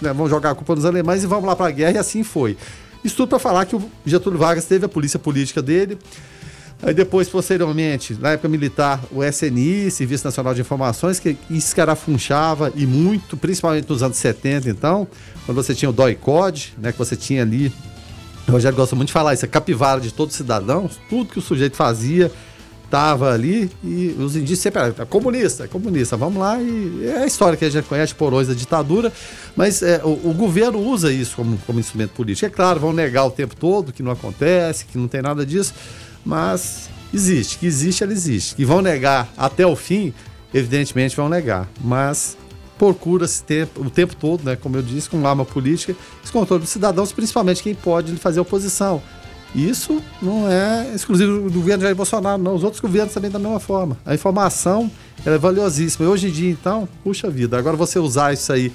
[0.00, 2.22] né, vão jogar a culpa nos alemães e vamos lá para a guerra, e assim
[2.22, 2.56] foi.
[3.02, 5.98] Isso tudo para falar que o Getúlio Vargas teve a polícia política dele.
[6.82, 12.86] Aí depois, posteriormente, na época militar, o SNI, Serviço Nacional de Informações, que escarafunchava e
[12.86, 15.06] muito, principalmente nos anos 70, então,
[15.44, 17.72] quando você tinha o DOI-CODE, né, que você tinha ali,
[18.46, 21.38] o Rogério gosta muito de falar isso, a capivara de todos os cidadãos, tudo que
[21.38, 22.30] o sujeito fazia,
[22.92, 27.22] estava ali e os indícios sempre eram é comunista, é comunista, vamos lá e é
[27.22, 29.10] a história que a gente conhece por hoje da ditadura,
[29.56, 32.44] mas é, o, o, governo usa isso como, como instrumento político.
[32.44, 35.72] É claro, vão negar o tempo todo que não acontece, que não tem nada disso,
[36.22, 38.54] mas existe, que existe, ela existe.
[38.54, 40.12] Que vão negar até o fim,
[40.52, 42.36] evidentemente vão negar, mas
[42.82, 43.44] procura-se
[43.76, 47.62] o tempo todo, né, como eu disse, com arma política, esse controle dos cidadãos, principalmente
[47.62, 49.00] quem pode fazer oposição.
[49.54, 52.56] Isso não é exclusivo do governo Jair Bolsonaro, não.
[52.56, 53.96] Os outros governos também da mesma forma.
[54.04, 54.90] A informação
[55.24, 56.06] é valiosíssima.
[56.06, 58.72] E hoje em dia, então, puxa vida, agora você usar isso aí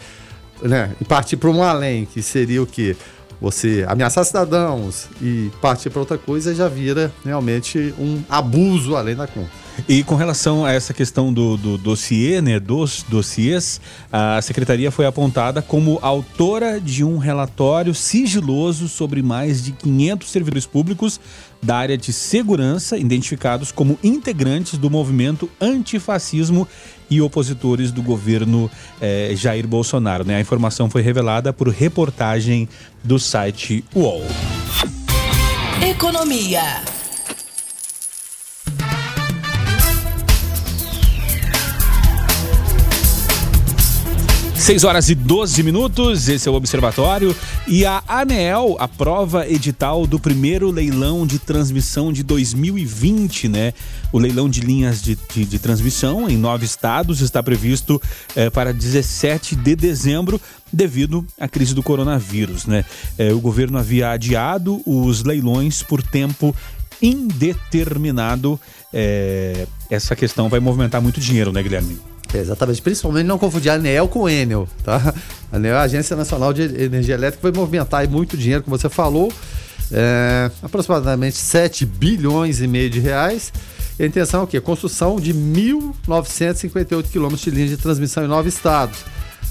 [0.61, 2.95] né, e partir para um além, que seria o quê?
[3.41, 9.27] Você ameaçar cidadãos e partir para outra coisa já vira realmente um abuso além da
[9.27, 9.66] conta.
[9.87, 13.79] E com relação a essa questão do, do dossiê, né, dos dossiês,
[14.11, 20.65] a secretaria foi apontada como autora de um relatório sigiloso sobre mais de 500 servidores
[20.65, 21.19] públicos
[21.61, 26.67] da área de segurança, identificados como integrantes do movimento antifascismo
[27.09, 28.69] e opositores do governo
[29.01, 30.25] eh, Jair Bolsonaro.
[30.25, 30.35] Né?
[30.35, 32.67] A informação foi revelada por reportagem
[33.03, 34.23] do site UOL.
[35.81, 36.96] Economia.
[44.59, 47.35] 6 horas e 12 minutos, esse é o Observatório.
[47.67, 53.73] E a ANEEL aprova edital do primeiro leilão de transmissão de 2020, né?
[54.11, 58.01] O leilão de linhas de, de, de transmissão em nove estados está previsto
[58.35, 60.41] eh, para 17 de dezembro,
[60.73, 62.83] devido à crise do coronavírus, né?
[63.17, 66.53] Eh, o governo havia adiado os leilões por tempo
[66.99, 68.59] indeterminado.
[68.91, 72.16] Eh, essa questão vai movimentar muito dinheiro, né, Guilherme?
[72.33, 75.13] É, exatamente, principalmente não confundir a ANEL com Enel, tá?
[75.51, 78.89] A ANEL é a Agência Nacional de Energia Elétrica, vai movimentar muito dinheiro, como você
[78.89, 79.31] falou,
[79.91, 83.53] é, aproximadamente 7 bilhões e meio de reais.
[83.97, 84.59] E a intenção é o quê?
[84.59, 88.99] Construção de 1.958 quilômetros de linha de transmissão em nove estados.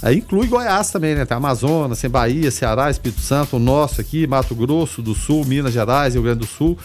[0.02, 1.24] Aí inclui Goiás também, né?
[1.24, 5.72] Tem Amazonas, tem Bahia, Ceará, Espírito Santo, o nosso aqui, Mato Grosso do Sul, Minas
[5.72, 6.78] Gerais, Rio Grande do Sul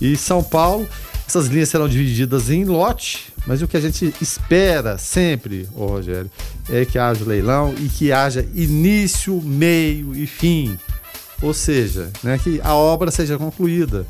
[0.00, 0.86] e São Paulo.
[1.26, 6.30] Essas linhas serão divididas em lote, mas o que a gente espera sempre, ô Rogério,
[6.68, 10.78] é que haja leilão e que haja início, meio e fim.
[11.40, 14.06] Ou seja, né, que a obra seja concluída.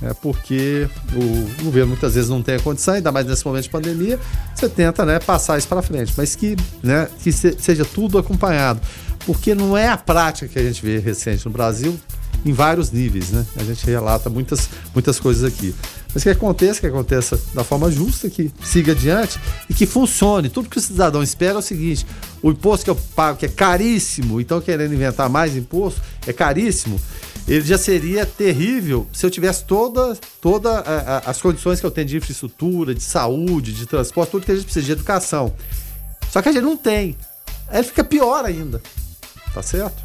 [0.00, 3.70] Né, porque o governo muitas vezes não tem a condição, ainda mais nesse momento de
[3.70, 4.18] pandemia,
[4.54, 8.80] você tenta né, passar isso para frente, mas que, né, que se, seja tudo acompanhado.
[9.24, 11.98] Porque não é a prática que a gente vê recente no Brasil,
[12.44, 13.46] em vários níveis, né?
[13.56, 15.74] A gente relata muitas, muitas coisas aqui.
[16.14, 20.48] Mas que aconteça, que aconteça da forma justa, que siga adiante e que funcione.
[20.48, 22.06] Tudo que o cidadão espera é o seguinte:
[22.42, 27.00] o imposto que eu pago, que é caríssimo, então querendo inventar mais imposto, é caríssimo.
[27.48, 30.80] Ele já seria terrível se eu tivesse todas toda
[31.24, 34.64] as condições que eu tenho de infraestrutura, de saúde, de transporte, tudo que a gente
[34.64, 35.52] precisa, de educação.
[36.30, 37.16] Só que a gente não tem.
[37.68, 38.80] Aí fica pior ainda.
[39.52, 40.02] Tá certo?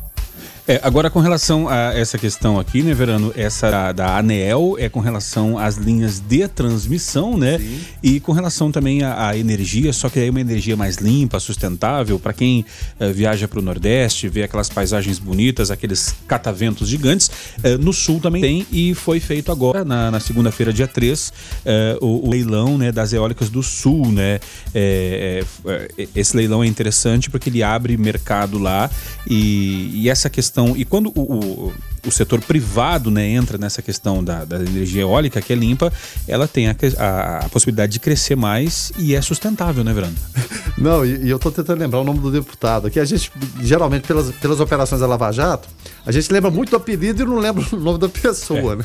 [0.69, 4.89] É, agora, com relação a essa questão aqui, né, Verano, essa da, da ANEEL é
[4.89, 7.57] com relação às linhas de transmissão, né?
[7.57, 7.79] Sim.
[8.03, 12.19] E com relação também à, à, energia, só que aí uma energia mais limpa, sustentável,
[12.19, 12.65] para quem
[12.99, 17.31] uh, viaja para o Nordeste, vê aquelas paisagens bonitas, aqueles cataventos gigantes.
[17.63, 21.31] Uh, no Sul também tem e foi feito agora, na, na segunda-feira, dia 3, uh,
[21.63, 24.41] eh, o, o, leilão né, das eólicas do Sul, né?
[24.75, 28.91] É, é, esse leilão é interessante porque ele abre mercado lá
[29.25, 30.75] e, e essa questão questão.
[30.75, 31.73] E quando o, o,
[32.07, 35.93] o setor privado né, entra nessa questão da, da, energia eólica, que é limpa,
[36.27, 40.15] ela tem a, a, a, possibilidade de crescer mais e é sustentável, né, Verano?
[40.77, 44.07] Não, e, e eu estou tentando lembrar o nome do deputado, que a gente, geralmente,
[44.07, 45.67] pelas, pelas operações da Lava Jato,
[46.05, 48.75] a gente lembra muito do apelido e não lembra o nome da pessoa, é.
[48.77, 48.83] né?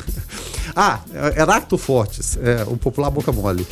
[0.75, 0.99] Ah,
[1.35, 3.65] Heracto Fortes, é, o popular boca mole.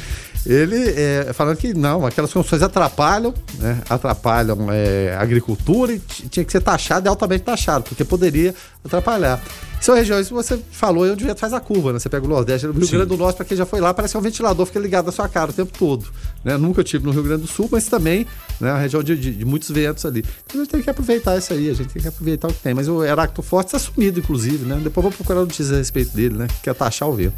[0.45, 6.43] Ele é, falando que não, aquelas construções atrapalham, né, atrapalham é, a agricultura e tinha
[6.43, 9.41] que ser taxado e altamente taxado, porque poderia atrapalhar.
[9.81, 11.97] São regiões que você falou, é onde o faz a curva, né?
[11.97, 12.91] Você pega o Nordeste, o Rio Sim.
[12.91, 15.11] Grande do Norte, para quem já foi lá, parece que um ventilador fica ligado na
[15.11, 16.05] sua cara o tempo todo.
[16.43, 16.55] Né?
[16.55, 18.27] Nunca tive no Rio Grande do Sul, mas também
[18.59, 20.23] né, a região de, de, de, muitos ventos ali.
[20.45, 22.59] Então a gente tem que aproveitar isso aí, a gente tem que aproveitar o que
[22.59, 22.75] tem.
[22.75, 24.79] Mas o Heracto Forte está sumido, inclusive, né?
[24.83, 26.47] Depois vou procurar notícias a respeito dele, né?
[26.61, 27.33] Que é taxar o vento.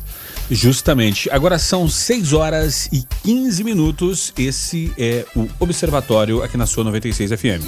[0.51, 1.29] Justamente.
[1.29, 4.33] Agora são 6 horas e 15 minutos.
[4.37, 7.63] Esse é o Observatório aqui na sua 96 FM.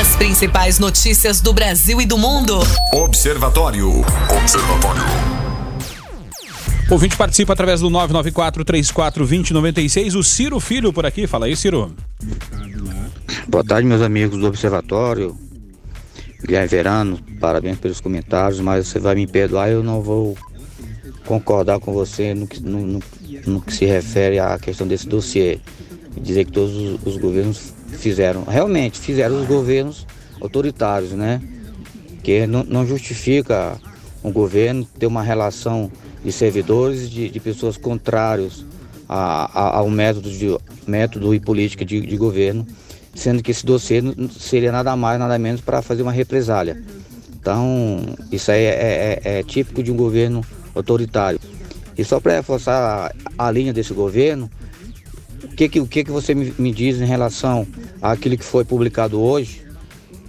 [0.00, 2.58] As principais notícias do Brasil e do mundo.
[3.02, 3.90] Observatório.
[4.30, 5.02] Observatório.
[6.88, 10.14] O ouvinte participa através do 994-34-2096.
[10.14, 11.26] O Ciro Filho por aqui.
[11.26, 11.92] Fala aí, Ciro.
[13.48, 15.36] Boa tarde, meus amigos do Observatório.
[16.42, 20.38] Guilherme Verano, parabéns pelos comentários, mas você vai me perdoar, eu não vou
[21.26, 23.00] concordar com você no que, no, no,
[23.46, 25.58] no que se refere à questão desse dossiê.
[26.20, 30.06] Dizer que todos os, os governos fizeram, realmente fizeram os governos
[30.40, 31.42] autoritários, né?
[32.22, 33.78] Que não, não justifica
[34.22, 35.90] um governo ter uma relação
[36.24, 38.64] de servidores, de, de pessoas contrários
[39.08, 40.56] a, a, ao método, de,
[40.86, 42.66] método e política de, de governo,
[43.14, 46.82] sendo que esse dossiê seria nada mais, nada menos para fazer uma represália.
[47.34, 51.40] Então, isso aí é, é, é, é típico de um governo autoritário.
[51.98, 54.50] E só para reforçar a, a, linha desse governo,
[55.42, 57.66] o que, que, o que, que você me, me diz em relação
[58.00, 59.61] àquilo que foi publicado hoje,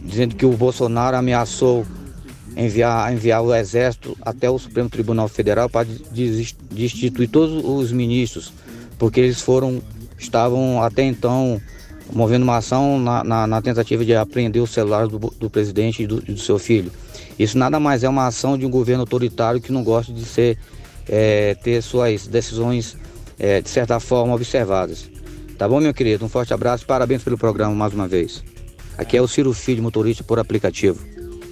[0.03, 1.85] dizendo que o Bolsonaro ameaçou
[2.55, 5.87] enviar, enviar o Exército até o Supremo Tribunal Federal para
[6.71, 8.53] destituir todos os ministros,
[8.97, 9.81] porque eles foram,
[10.17, 11.61] estavam até então
[12.11, 16.07] movendo uma ação na, na, na tentativa de apreender o celular do, do presidente e
[16.07, 16.91] do, do, seu filho.
[17.39, 20.57] Isso nada mais é uma ação de um governo autoritário que não gosta de ser,
[21.07, 22.95] é, ter suas decisões,
[23.39, 25.09] é, de certa forma, observadas.
[25.57, 26.25] Tá bom, meu querido?
[26.25, 28.43] Um forte abraço parabéns pelo programa mais uma vez.
[28.97, 30.99] Aqui é o Ciro Filho, motorista por aplicativo.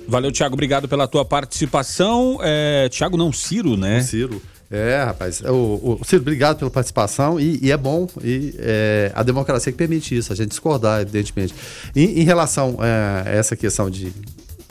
[0.08, 0.54] Valeu, Thiago.
[0.54, 2.40] Obrigado pela tua participação.
[2.42, 4.02] É, Thiago, não, Ciro, né?
[4.02, 4.42] Ciro.
[4.70, 5.42] É, rapaz.
[5.42, 8.08] O, o, Ciro, obrigado pela participação e, e é bom.
[8.24, 11.54] E é, a democracia que permite isso, a gente discordar, evidentemente.
[11.96, 14.14] Em, em relação é, a essa questão de.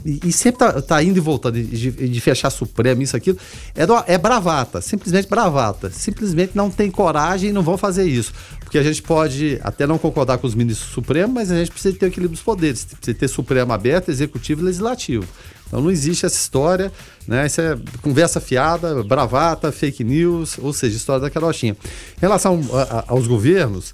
[0.05, 3.37] E, e sempre tá, tá, indo e voltando, de, de fechar Supremo, isso, aquilo.
[3.75, 5.91] É, do, é bravata, simplesmente bravata.
[5.91, 8.33] Simplesmente não tem coragem e não vão fazer isso.
[8.71, 11.73] Porque a gente pode até não concordar com os ministros do Supremo, mas a gente
[11.73, 12.85] precisa ter o equilíbrio dos poderes.
[12.85, 15.27] Precisa ter Supremo aberto, Executivo e Legislativo.
[15.67, 16.93] Então não existe essa história,
[17.27, 17.49] né?
[17.49, 21.77] Isso é conversa fiada, bravata, fake news, ou seja, história da carochinha.
[22.17, 23.93] Em relação a, a, aos governos,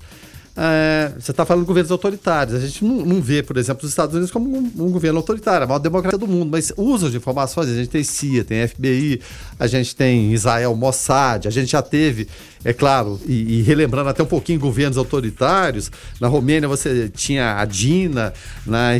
[0.57, 2.57] é, você está falando de governos autoritários.
[2.57, 5.65] A gente não, não, vê, por exemplo, os Estados Unidos como um, um, governo autoritário,
[5.65, 7.69] a maior democracia do mundo, mas usam de informações.
[7.69, 9.21] A gente tem CIA, tem FBI,
[9.59, 12.27] a gente tem Israel Mossad, a gente já teve,
[12.65, 15.91] é claro, e, e relembrando até um pouquinho governos autoritários.
[16.19, 18.33] Na Romênia você tinha a DINA,
[18.65, 18.93] na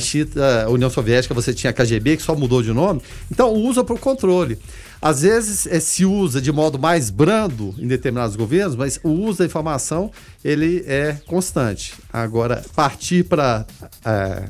[0.69, 3.01] União Soviética você tinha a KGB, que só mudou de nome.
[3.31, 4.59] Então usa para o controle.
[5.01, 9.39] Às vezes é, se usa de modo mais brando em determinados governos, mas o uso
[9.39, 10.11] da informação
[10.45, 11.95] ele é constante.
[12.13, 13.67] Agora, partir para
[14.05, 14.49] é,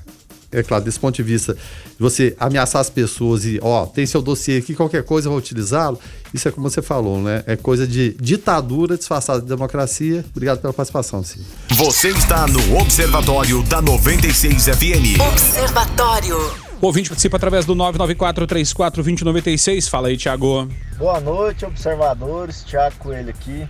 [0.53, 1.57] é claro, desse ponto de vista,
[1.99, 5.99] você ameaçar as pessoas e, ó, tem seu dossiê aqui, qualquer coisa eu vou utilizá-lo,
[6.33, 7.43] isso é como você falou, né?
[7.47, 10.25] É coisa de ditadura disfarçada de democracia.
[10.31, 11.41] Obrigado pela participação, Sim.
[11.71, 15.21] Você está no Observatório da 96 FM.
[15.21, 16.66] Observatório.
[16.81, 19.89] O ouvinte participa através do 994-34-2096.
[19.89, 20.69] Fala aí, Thiago.
[20.99, 22.63] Boa noite, observadores.
[22.65, 23.67] Thiago Coelho aqui.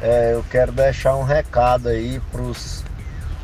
[0.00, 2.84] É, eu quero deixar um recado aí pros,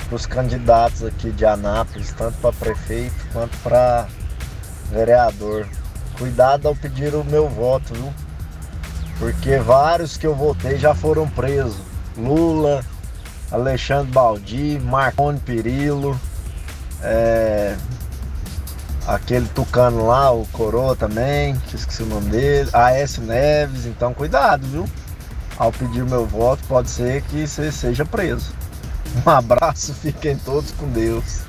[0.09, 4.07] pros candidatos aqui de Anápolis, tanto para prefeito quanto para
[4.89, 5.67] vereador.
[6.17, 8.15] Cuidado ao pedir o meu voto, viu?
[9.19, 11.83] Porque vários que eu votei já foram presos.
[12.17, 12.85] Lula,
[13.51, 16.17] Alexandre Baldi, Marconi Perillo,
[17.03, 17.75] é,
[19.07, 24.67] aquele tucano lá, o Coroa também, que esqueci o nome dele, AS Neves, então cuidado,
[24.67, 24.89] viu?
[25.57, 28.53] Ao pedir o meu voto, pode ser que você seja preso.
[29.25, 31.45] Um abraço, fiquem todos com Deus.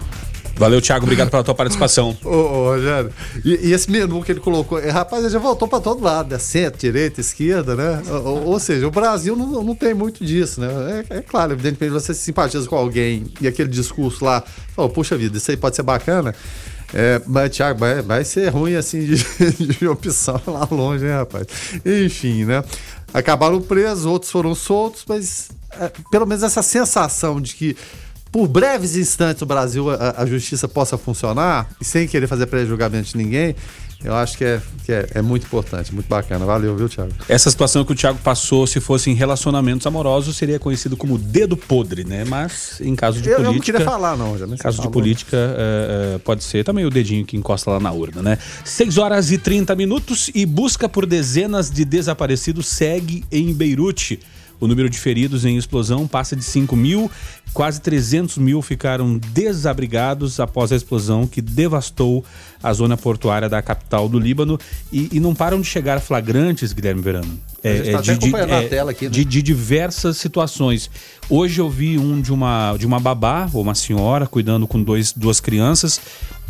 [0.58, 2.16] Valeu, Thiago, obrigado pela tua participação.
[2.24, 3.12] ô, ô, Rogério,
[3.44, 6.32] e, e, esse menu que ele colocou, é, rapaz, ele já voltou para todo lado,
[6.32, 6.40] né?
[6.40, 8.02] Centro, direita, esquerda, né?
[8.10, 11.04] Ou, ou, seja, o Brasil não, não tem muito disso, né?
[11.10, 14.44] É, é, claro, evidentemente, você se simpatiza com alguém e aquele discurso lá,
[14.78, 16.34] oh, puxa vida, isso aí pode ser bacana.
[16.94, 19.16] É, mas, Thiago, vai, vai ser ruim assim de,
[19.78, 21.48] de opção lá longe, hein, rapaz?
[21.86, 22.64] Enfim, né?
[23.14, 27.78] Acabaram presos, outros foram soltos, mas é, pelo menos essa sensação de que
[28.32, 33.10] por breves instantes o Brasil, a, a justiça possa funcionar, e sem querer fazer pré-julgamento
[33.10, 33.56] de ninguém,
[34.04, 36.46] eu acho que, é, que é, é, muito importante, muito bacana.
[36.46, 37.12] Valeu, viu, Thiago?
[37.28, 41.58] Essa situação que o Thiago passou, se fosse em relacionamentos amorosos, seria conhecido como dedo
[41.58, 42.24] podre, né?
[42.24, 43.50] Mas em caso de eu, política.
[43.50, 46.86] Eu não queria falar, não, já Em caso de política, é, é, pode ser também
[46.86, 48.38] o dedinho que encosta lá na urna, né?
[48.64, 54.20] 6 horas e 30 minutos e busca por dezenas de desaparecidos segue em Beirute.
[54.60, 57.12] O número de feridos em explosão passa de 5 mil,
[57.54, 62.24] quase 300 mil ficaram desabrigados após a explosão que devastou
[62.62, 64.60] a zona portuária da capital do Líbano
[64.92, 67.40] e, e não param de chegar flagrantes, Guilherme Verano.
[67.64, 69.10] É, tá de, de, é, aqui, né?
[69.10, 70.90] de, de, diversas situações.
[71.28, 75.12] Hoje eu vi um de uma, de uma babá, ou uma senhora, cuidando com dois,
[75.12, 76.00] duas crianças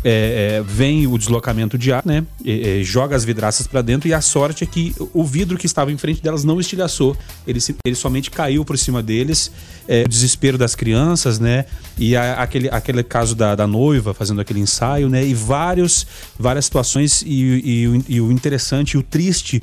[0.08, 2.24] é, é, vem o deslocamento de ar, né?
[2.44, 5.90] E, joga as vidraças para dentro e a sorte é que o vidro que estava
[5.90, 7.16] em frente delas não estilhaçou.
[7.44, 9.50] Ele, ele somente caiu por cima deles.
[9.88, 11.64] É, o desespero das crianças, né?
[11.98, 15.26] E a, aquele, aquele caso da, da, noiva fazendo aquele ensaio, né?
[15.26, 16.06] E vários,
[16.38, 17.22] várias situações.
[17.22, 19.60] E, e, e o interessante o triste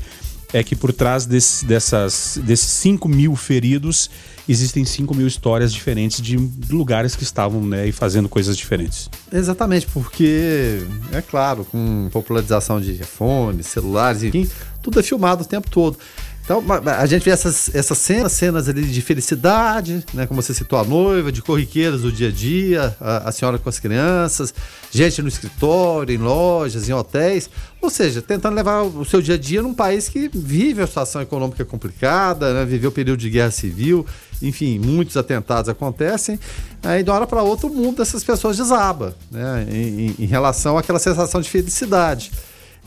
[0.53, 4.09] é que por trás desse, dessas, desses 5 mil feridos
[4.47, 6.37] existem 5 mil histórias diferentes de
[6.69, 9.09] lugares que estavam né, e fazendo coisas diferentes.
[9.31, 14.47] Exatamente, porque, é claro, com popularização de fones, celulares, enfim,
[14.81, 15.97] tudo é filmado o tempo todo.
[16.43, 16.61] Então,
[16.99, 20.27] a gente vê essas, essas cenas, cenas ali de felicidade, né?
[20.27, 23.69] Como você citou, a noiva, de corriqueiras do dia a dia, a, a, senhora com
[23.69, 24.53] as crianças,
[24.91, 27.49] gente no escritório, em lojas, em hotéis.
[27.81, 31.21] Ou seja, tentando levar o seu dia a dia num país que vive uma situação
[31.21, 32.65] econômica complicada, né?
[32.65, 34.05] viveu período de guerra civil,
[34.41, 36.37] enfim, muitos atentados acontecem.
[36.83, 39.65] Aí, de uma hora para outra, o mundo dessas pessoas desaba, né?
[39.71, 42.33] em, em relação àquela sensação de felicidade.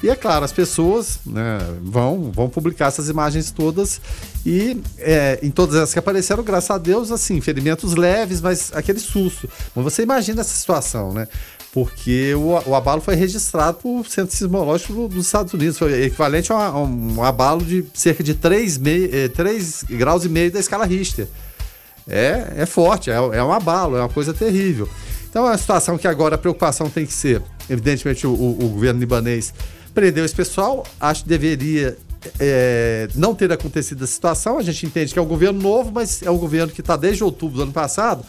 [0.02, 4.00] E é claro, as pessoas né, vão, vão publicar essas imagens todas
[4.44, 9.00] e é, em todas elas que apareceram, graças a Deus, assim, ferimentos leves, mas aquele
[9.00, 9.48] susto.
[9.74, 11.26] Mas você imagina essa situação, né?
[11.72, 16.76] Porque o, o abalo foi registrado por Centro Sismológico dos Estados Unidos, foi equivalente a,
[16.76, 20.84] um, um abalo de cerca de 3, mei, 3 eh, graus e meio da escala
[20.84, 21.26] Richter.
[22.08, 24.88] É, é forte, é, é um abalo, é uma coisa terrível.
[25.36, 28.98] Então é uma situação que agora a preocupação tem que ser, evidentemente, o, o, governo
[28.98, 29.52] libanês
[29.92, 31.94] prendeu esse pessoal, acho que deveria
[32.40, 36.22] é, não ter acontecido a situação, a gente entende que é um governo novo, mas
[36.22, 38.24] é um governo que está desde outubro do ano passado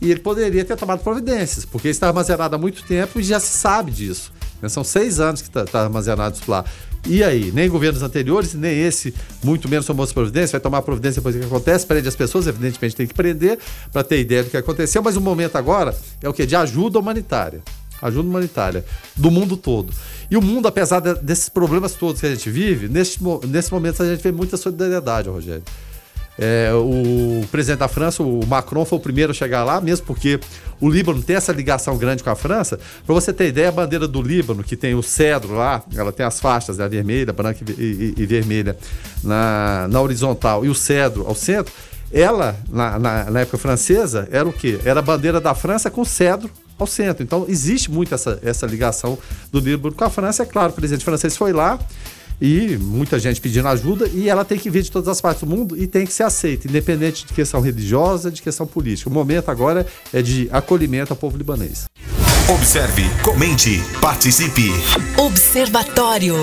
[0.00, 3.58] e ele poderia ter tomado providências, porque está armazenado há muito tempo e já se
[3.58, 4.32] sabe disso.
[4.62, 4.68] Né?
[4.68, 6.64] São seis anos que está tá armazenado isso lá.
[7.06, 7.52] E aí?
[7.52, 11.46] Nem governos anteriores, nem esse, muito menos tomou providência, vai tomar providência depois do que
[11.46, 13.58] acontece, prende as pessoas, evidentemente tem que prender
[13.92, 16.46] para ter ideia do que aconteceu, mas o momento agora é o que?
[16.46, 17.62] De ajuda humanitária.
[18.00, 18.84] Ajuda humanitária
[19.14, 19.92] do mundo todo.
[20.30, 24.02] E o mundo, apesar de, desses problemas todos que a gente vive, nesse, nesse momento
[24.02, 25.62] a gente vê muita solidariedade, Rogério.
[26.38, 30.40] É, o presidente da França, o Macron, foi o primeiro a chegar lá, mesmo porque
[30.80, 32.78] o Líbano tem essa ligação grande com a França.
[33.06, 36.26] Para você ter ideia, a bandeira do Líbano, que tem o cedro lá, ela tem
[36.26, 38.76] as faixas, né, vermelha, branca e, e, e, vermelha
[39.22, 41.72] na, na horizontal, e o cedro ao centro,
[42.12, 44.78] ela, na, na, na época francesa, era o quê?
[44.84, 47.22] Era a bandeira da França com cedro ao centro.
[47.22, 49.18] Então, existe muito essa, essa ligação
[49.50, 50.42] do Líbano com a França.
[50.42, 51.78] É claro, o presidente francês foi lá
[52.40, 55.48] e muita gente pedindo ajuda e ela tem que vir de todas as partes do
[55.48, 59.08] mundo e tem que ser aceita, independente de questão religiosa, de questão política.
[59.08, 61.84] O momento agora é de acolhimento ao povo libanês.
[62.48, 64.70] Observe, comente, participe.
[65.16, 66.34] Observatório.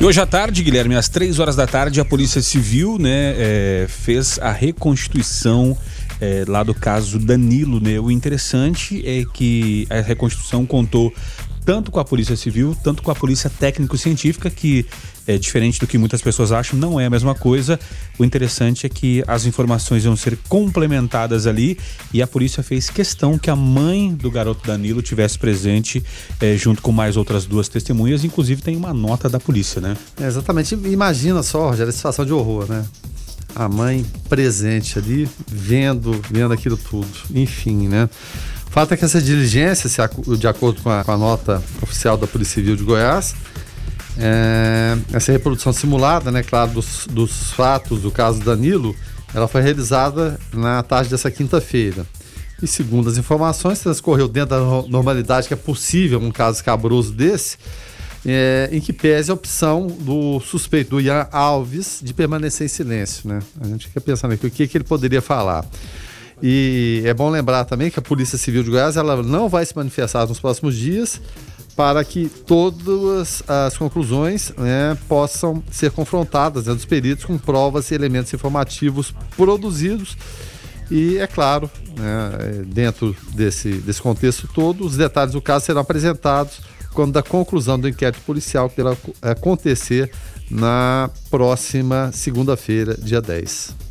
[0.00, 3.86] E hoje à tarde, Guilherme, às três horas da tarde, a Polícia Civil né, é,
[3.88, 5.76] fez a reconstituição
[6.20, 7.80] é, lá do caso Danilo.
[7.80, 7.98] Né?
[7.98, 11.12] O interessante é que a reconstrução contou
[11.68, 14.86] tanto com a Polícia Civil, tanto com a Polícia Técnico-Científica, que
[15.26, 17.78] é diferente do que muitas pessoas acham, não é a mesma coisa.
[18.18, 21.78] O interessante é que as informações vão ser complementadas ali
[22.10, 26.02] e a polícia fez questão que a mãe do garoto Danilo tivesse presente
[26.40, 28.24] é, junto com mais outras duas testemunhas.
[28.24, 29.94] Inclusive tem uma nota da polícia, né?
[30.18, 30.74] É, exatamente.
[30.74, 32.82] Imagina só, Rogério, a situação de horror, né?
[33.54, 37.08] A mãe presente ali, vendo, vendo aquilo tudo.
[37.34, 38.08] Enfim, né?
[38.78, 39.90] Fato é que essa diligência,
[40.38, 43.34] de acordo com a, com a nota oficial da Polícia Civil de Goiás,
[44.16, 48.94] é, essa reprodução simulada, né, claro, dos, dos fatos do caso Danilo,
[49.34, 52.06] ela foi realizada na tarde dessa quinta-feira.
[52.62, 57.56] E segundo as informações, transcorreu dentro da normalidade que é possível num caso cabroso desse,
[58.24, 63.28] é, em que pese a opção do suspeito, do Ian Alves, de permanecer em silêncio.
[63.28, 63.40] Né?
[63.60, 65.66] A gente fica pensando aqui o que, que ele poderia falar.
[66.42, 69.76] E é bom lembrar também que a Polícia Civil de Goiás ela não vai se
[69.76, 71.20] manifestar nos próximos dias
[71.78, 77.94] para que todas as conclusões né, possam ser confrontadas né, dos peritos com provas e
[77.94, 80.16] elementos informativos produzidos.
[80.90, 86.60] E, é claro, né, dentro desse, desse contexto todo, os detalhes do caso serão apresentados
[86.92, 90.10] quando da conclusão do inquérito policial que irá acontecer
[90.50, 93.87] na próxima segunda-feira, dia 10.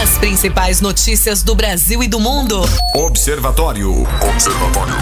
[0.00, 2.62] As principais notícias do Brasil e do mundo.
[2.94, 4.06] Observatório.
[4.26, 4.94] Observatório.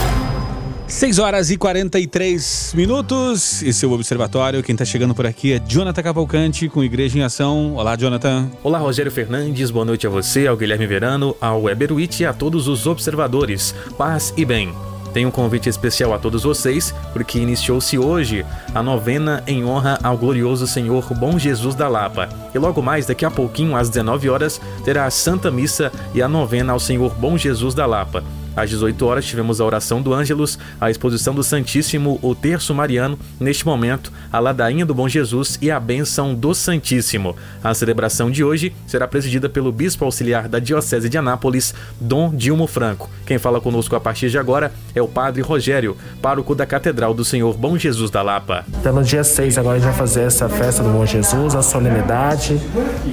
[0.86, 3.62] 6 horas e 43 minutos.
[3.62, 4.62] Esse é o Observatório.
[4.62, 7.76] Quem está chegando por aqui é Jonathan Cavalcante com Igreja em Ação.
[7.76, 8.50] Olá, Jonathan.
[8.64, 9.70] Olá, Rogério Fernandes.
[9.70, 13.72] Boa noite a você, ao Guilherme Verano, ao Weberwitch e a todos os observadores.
[13.96, 14.74] Paz e bem.
[15.12, 18.44] Tenho um convite especial a todos vocês, porque iniciou-se hoje
[18.74, 22.28] a novena em honra ao glorioso Senhor Bom Jesus da Lapa.
[22.54, 26.28] E logo mais, daqui a pouquinho, às 19 horas, terá a Santa Missa e a
[26.28, 28.22] novena ao Senhor Bom Jesus da Lapa.
[28.56, 33.18] Às 18 horas tivemos a oração do Ângelus, a exposição do Santíssimo, o terço mariano,
[33.38, 37.36] neste momento, a ladainha do Bom Jesus e a bênção do Santíssimo.
[37.62, 42.66] A celebração de hoje será presidida pelo bispo auxiliar da Diocese de Anápolis, Dom Dilmo
[42.66, 43.08] Franco.
[43.24, 47.24] Quem fala conosco a partir de agora é o Padre Rogério, pároco da Catedral do
[47.24, 48.64] Senhor Bom Jesus da Lapa.
[48.80, 51.62] Então, no dia 6 agora a gente vai fazer essa festa do Bom Jesus, a
[51.62, 52.60] solenidade.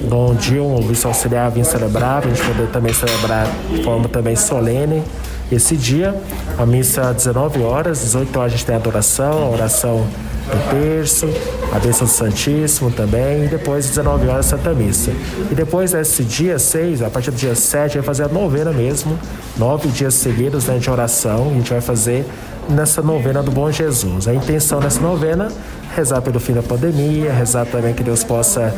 [0.08, 4.34] Dom Dilmo, o bispo auxiliar, vem celebrar, a gente poder também celebrar de forma também
[4.34, 5.02] solene
[5.50, 6.14] esse dia.
[6.56, 10.06] A missa às 19 horas, 18 horas a gente tem a adoração, a oração
[10.48, 11.28] do terço,
[11.72, 15.12] a bênção do Santíssimo também, e depois às 19 horas Santa Missa.
[15.50, 18.28] E depois desse dia 6, a partir do dia 7, a gente vai fazer a
[18.28, 19.18] novena mesmo,
[19.56, 22.24] nove dias seguidos né, de oração, a gente vai fazer
[22.68, 24.28] nessa novena do Bom Jesus.
[24.28, 25.48] A intenção dessa novena
[25.94, 28.74] rezar pelo fim da pandemia, rezar também que Deus possa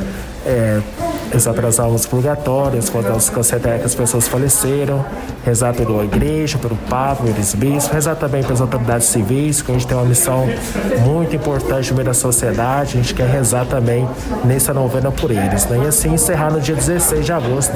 [0.46, 0.80] é,
[1.32, 3.38] rezar pelas almas purgatórias, quando os que
[3.84, 5.04] as pessoas faleceram,
[5.44, 9.86] rezar pela igreja, pelo Papa, pelos bispos, rezar também pelas autoridades civis, que a gente
[9.86, 10.48] tem uma missão
[11.04, 14.08] muito importante no meio da sociedade, a gente quer rezar também
[14.44, 15.66] nessa novena por eles.
[15.66, 15.82] Né?
[15.84, 17.72] E assim encerrar no dia 16 de agosto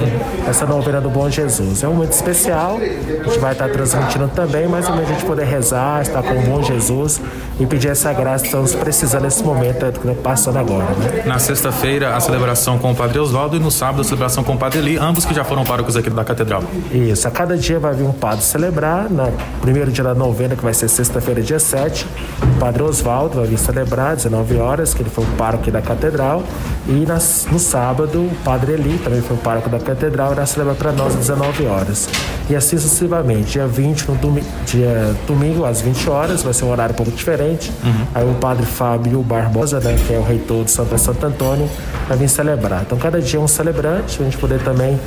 [0.49, 1.83] essa novena do Bom Jesus.
[1.83, 5.45] É um momento especial, a gente vai estar transmitindo também, mas também a gente poder
[5.45, 7.21] rezar, estar com o Bom Jesus
[7.59, 10.85] e pedir essa graça que estamos precisando nesse momento que está passando agora.
[10.85, 11.23] Né?
[11.25, 14.55] Na sexta-feira, a celebração com o Padre Oswaldo Oswaldo e no sábado a celebração com
[14.55, 16.63] o Padre Eli, ambos que já foram párocos aqui da Catedral.
[16.91, 20.63] Isso, a cada dia vai vir um padre celebrar, no primeiro dia da novena, que
[20.63, 22.07] vai ser sexta-feira, dia 7,
[22.43, 26.43] o Padre Oswaldo vai vir celebrar, 19 horas, que ele foi o pároco da Catedral,
[26.87, 30.77] e nas, no sábado o Padre Eli, também foi o pároco da Catedral, irá celebrar
[30.77, 32.09] para nós às 19 horas.
[32.49, 36.71] E assim sucessivamente, dia 20, no domi dia domingo, às 20 horas, vai ser um
[36.71, 38.07] horário um pouco diferente, uhum.
[38.15, 41.69] aí o Padre Fábio Barbosa, né, que é o reitor de Santa Santo Antônio,
[42.09, 42.83] vai vir celebrar.
[42.83, 44.99] Então, cada dia é um celebrante, a gente poder também,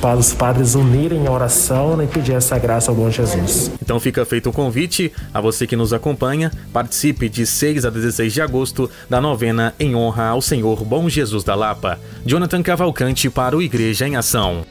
[0.00, 3.70] para os padres unirem em oração né, e pedir essa graça ao bom Jesus.
[3.82, 8.32] Então, fica feito o convite a você que nos acompanha, participe de 6 a 16
[8.32, 11.98] de agosto da novena em honra ao Senhor Bom Jesus da Lapa.
[12.24, 14.64] Jonathan Cavalcante para o Igreja em Ação.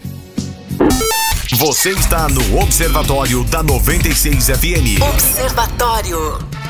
[1.54, 5.02] Você está no Observatório da 96 FM.
[5.02, 6.65] Observatório.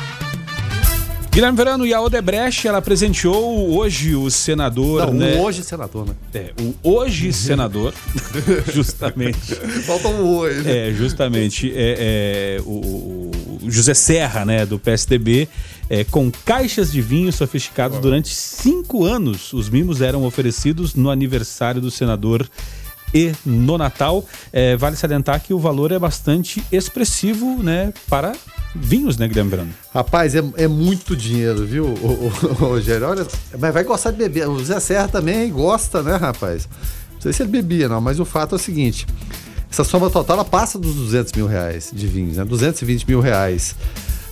[1.36, 5.08] Guilherme Verano e a Odebrecht, ela presenteou hoje o senador.
[5.08, 5.34] Não, né?
[5.34, 6.14] o hoje senador, né?
[6.32, 7.92] É, o hoje senador,
[8.72, 9.54] justamente.
[9.84, 10.66] Falta um hoje.
[10.66, 11.70] É, justamente.
[11.76, 13.30] É, é o,
[13.60, 15.46] o, José Serra, né, do PSDB,
[15.90, 19.52] é, com caixas de vinho sofisticados durante cinco anos.
[19.52, 22.48] Os mimos eram oferecidos no aniversário do senador
[23.12, 24.24] e no Natal.
[24.50, 28.32] É, vale salientar que o valor é bastante expressivo né, para
[28.80, 29.72] vinhos, né, Guilherme?
[29.92, 31.94] Rapaz, é, é muito dinheiro, viu,
[32.58, 33.08] Rogério?
[33.08, 33.26] Olha,
[33.58, 34.48] mas vai gostar de beber.
[34.48, 36.68] O Zé Serra também gosta, né, rapaz?
[37.14, 39.06] Não sei se ele bebia, não, mas o fato é o seguinte:
[39.70, 42.44] essa soma total ela passa dos 200 mil reais de vinhos, né?
[42.44, 43.74] 220 mil reais.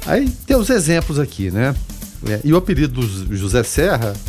[0.06, 1.74] Aí tem os exemplos aqui, né?
[2.26, 4.14] É, e o apelido do José Serra.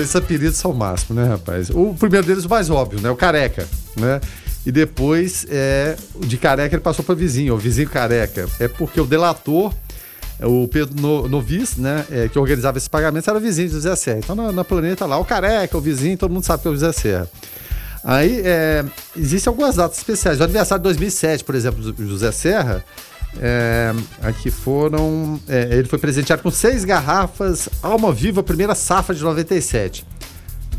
[0.00, 1.70] Esses apelidos são o máximo, né, rapaz?
[1.70, 3.08] O primeiro deles, o mais óbvio, né?
[3.08, 4.20] O careca, né?
[4.66, 8.48] E depois, é, de careca, ele passou para vizinho, o vizinho careca.
[8.58, 9.72] É porque o delator,
[10.42, 14.18] o Pedro Novis, né, é, que organizava esses pagamentos, era vizinho de José Serra.
[14.18, 16.74] Então, na, na, planeta lá, o careca, o vizinho, todo mundo sabe que é o
[16.74, 17.30] José Serra.
[18.02, 18.84] Aí, é,
[19.16, 20.40] existem algumas datas especiais.
[20.40, 22.84] O aniversário de 2007, por exemplo, do José Serra,
[23.38, 25.40] é, aqui foram.
[25.48, 30.04] É, ele foi presenteado com seis garrafas Alma Viva, primeira safra de 97.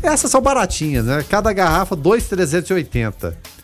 [0.02, 1.24] Essas são baratinhas, né?
[1.28, 3.57] Cada garrafa, 2,380.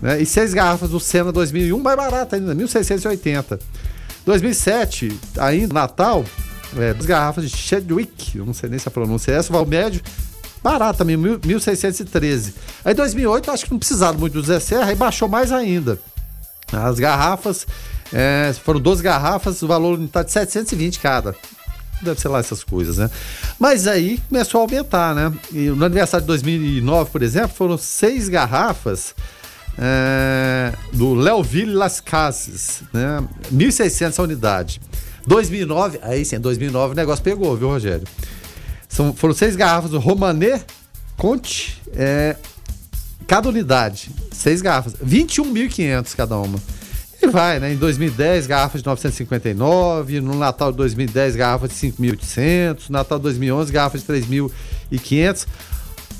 [0.00, 0.20] Né?
[0.20, 3.60] E seis garrafas do Senna 2001, mais barato ainda, 1.680.
[4.24, 6.24] 2007, ainda Natal,
[6.76, 9.66] é, duas garrafas de Chadwick, eu não sei nem se a pronúncia é essa, o
[9.66, 10.02] médio,
[10.62, 12.52] barato também, 1.613.
[12.84, 15.98] Aí 2008, acho que não precisava muito do Zé Serra, aí baixou mais ainda.
[16.72, 17.66] As garrafas,
[18.12, 21.34] é, foram 12 garrafas, o valor está de 720 cada.
[22.02, 23.10] Deve ser lá essas coisas, né?
[23.58, 25.32] Mas aí começou a aumentar, né?
[25.52, 29.14] E no aniversário de 2009, por exemplo, foram seis garrafas
[29.78, 33.22] é, do Leoville Las Casas, né?
[33.52, 34.80] 1.600 a unidade.
[35.26, 38.06] 2009, aí sim, 2009 o negócio pegou, viu, Rogério?
[38.88, 40.62] São, foram seis garrafas do Romané
[41.16, 42.36] Conte, é,
[43.26, 46.58] cada unidade, seis garrafas, 21.500 cada uma.
[47.20, 47.72] E vai, né?
[47.72, 53.24] Em 2010, garrafas de 959, no Natal de 2010, garrafas de 5.800, no Natal de
[53.24, 55.46] 2011, garrafas de 3.500.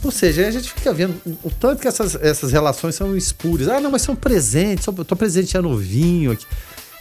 [0.03, 3.69] Ou seja, a gente fica vendo o tanto que essas, essas relações são espúrias.
[3.69, 6.47] Ah, não, mas são presentes, eu tô presenteando vinho aqui.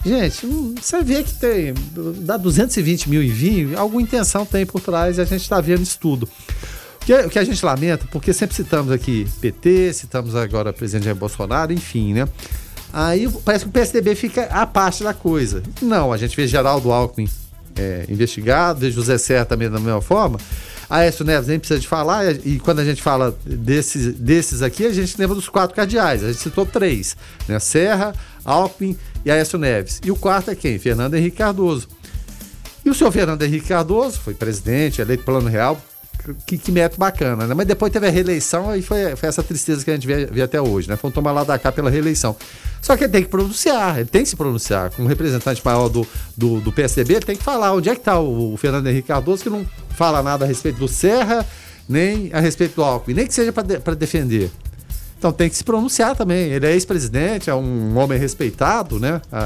[0.06, 1.74] Gente, hum, você vê que tem.
[2.22, 5.82] dá 220 mil em vinho, alguma intenção tem por trás e a gente está vendo
[5.84, 6.30] isso tudo.
[7.02, 11.06] O que, o que a gente lamenta, porque sempre citamos aqui PT, citamos agora presidente
[11.06, 12.28] Jair Bolsonaro, enfim, né?
[12.92, 15.62] Aí parece que o PSDB fica a parte da coisa.
[15.82, 17.30] Não, a gente vê Geraldo Alckmin
[17.76, 20.40] é, investigado, vê José Serra também da mesma forma.
[20.90, 24.94] Aécio Neves nem precisa de falar, e quando a gente fala desses, desses aqui, a
[24.94, 26.24] gente lembra dos quatro cardeais.
[26.24, 27.18] A gente citou três:
[27.48, 27.60] né?
[27.60, 28.14] Serra,
[28.46, 30.00] Alckmin e Aécio Neves.
[30.04, 30.80] E o quarto é quem?
[30.80, 31.88] Fernando Henrique Cardoso.
[32.86, 35.82] E o senhor Fernando Henrique Cardoso foi presidente, eleito plano real,
[36.46, 37.54] que, que método bacana, né?
[37.54, 40.42] Mas depois teve a reeleição e foi, foi essa tristeza que a gente vê, vê
[40.42, 40.96] até hoje, né?
[40.96, 42.36] Foi um tomar lá da cá pela reeleição.
[42.82, 44.92] Só que ele tem que pronunciar, ele tem que se pronunciar.
[44.92, 48.20] Como representante maior do, do, do PSDB, ele tem que falar onde é que está
[48.20, 51.46] o, o Fernando Henrique Cardoso, que não fala nada a respeito do Serra,
[51.88, 54.52] nem a respeito do Alckmin, nem que seja para de, defender.
[55.18, 56.52] Então tem que se pronunciar também.
[56.52, 59.20] Ele é ex-presidente, é um homem respeitado, né?
[59.32, 59.40] A,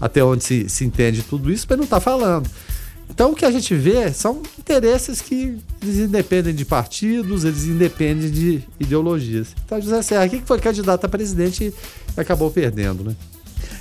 [0.00, 2.48] a, até onde se, se entende tudo isso, mas não está falando.
[3.08, 8.30] Então o que a gente vê são interesses que eles independem de partidos, eles independem
[8.30, 9.48] de ideologias.
[9.64, 11.72] Então José Serra aqui que foi candidato a presidente
[12.16, 13.16] e acabou perdendo, né?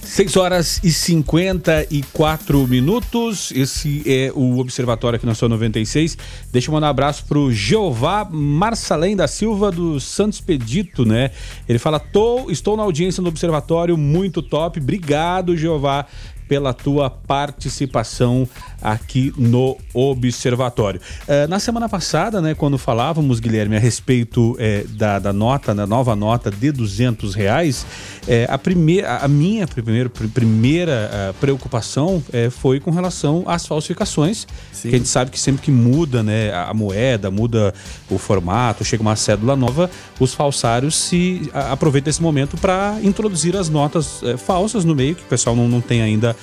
[0.06, 3.52] 6 horas e 54 minutos.
[3.54, 6.18] Esse é o Observatório aqui na sua 96.
[6.52, 11.32] Deixa eu mandar um abraço pro Jeová Marçalém da Silva do Santos Pedito, né?
[11.68, 14.80] Ele fala: Tô, estou na audiência do Observatório, muito top.
[14.80, 16.06] Obrigado, Jeová,
[16.48, 18.48] pela tua participação
[18.82, 21.00] aqui no Observatório.
[21.28, 25.88] Eh, na semana passada, né, quando falávamos, Guilherme, a respeito eh, da, da nota, da
[25.88, 27.86] nova nota de 200 reais,
[28.28, 34.90] eh, a, primeira, a minha primeira, primeira preocupação foi com relação às falsificações, Sim.
[34.90, 37.74] que a gente sabe que sempre que muda né, a moeda, muda
[38.10, 43.70] o formato, chega uma cédula nova, os falsários se aproveitam esse momento para introduzir as
[43.70, 46.36] notas falsas no meio, que o pessoal não, não tem ainda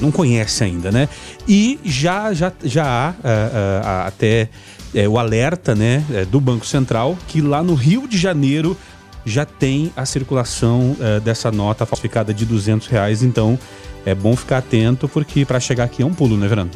[0.00, 1.08] não conhece ainda, né?
[1.48, 4.48] E já, já, já há até
[4.94, 8.76] uh, o alerta né, é, do Banco Central que lá no Rio de Janeiro
[9.24, 13.22] já tem a circulação dessa nota falsificada de 200 reais.
[13.22, 13.56] Então
[14.04, 16.70] é bom ficar atento porque para chegar aqui é um pulo, né, Verano?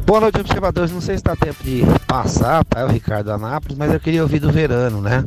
[0.05, 0.91] Boa noite, observadores.
[0.91, 2.82] Não sei se está tempo de passar, tá?
[2.82, 5.24] É o Ricardo Anápolis, mas eu queria ouvir do Verano, né?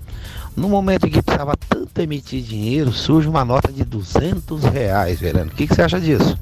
[0.56, 5.50] No momento em que precisava tanto emitir dinheiro, surge uma nota de 200 reais, Verano.
[5.50, 6.38] O que, que você acha disso?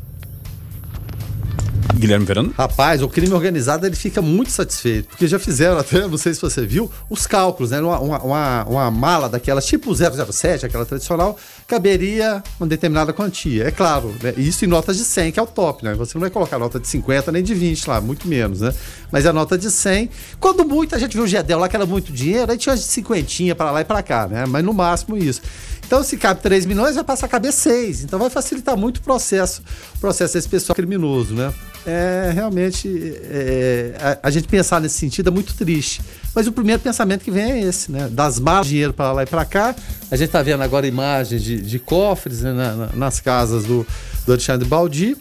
[2.01, 2.55] Guilherme Verano?
[2.57, 6.41] Rapaz, o crime organizado ele fica muito satisfeito, porque já fizeram até, não sei se
[6.41, 7.81] você viu, os cálculos, né?
[7.81, 11.37] Uma, uma, uma mala daquelas tipo 007, aquela tradicional,
[11.67, 13.65] caberia uma determinada quantia.
[13.65, 14.35] É claro, né?
[14.37, 15.95] isso em notas de 100, que é o top, né?
[15.95, 18.75] Você não vai colocar nota de 50 nem de 20 lá, muito menos, né?
[19.13, 21.87] Mas a nota de 100, quando muito, a gente viu o Gedel lá que era
[21.87, 24.47] muito dinheiro, aí tinha de 50 para lá e para cá, né?
[24.47, 25.43] Mas no máximo isso.
[25.91, 28.05] Então, se cabe 3 milhões, vai passar a caber 6.
[28.05, 29.61] Então, vai facilitar muito o processo,
[29.97, 31.53] o processo desse pessoal criminoso, né?
[31.85, 32.89] É realmente
[33.25, 36.01] é, a, a, gente pensar nesse sentido é muito triste.
[36.33, 38.09] Mas o primeiro pensamento que vem é esse, né?
[38.09, 39.75] Das malas dinheiro para lá e para cá.
[40.13, 42.53] A gente está vendo agora imagens de, de cofres né?
[42.53, 43.85] na, na, nas casas do,
[44.25, 45.17] do Alexandre Baldi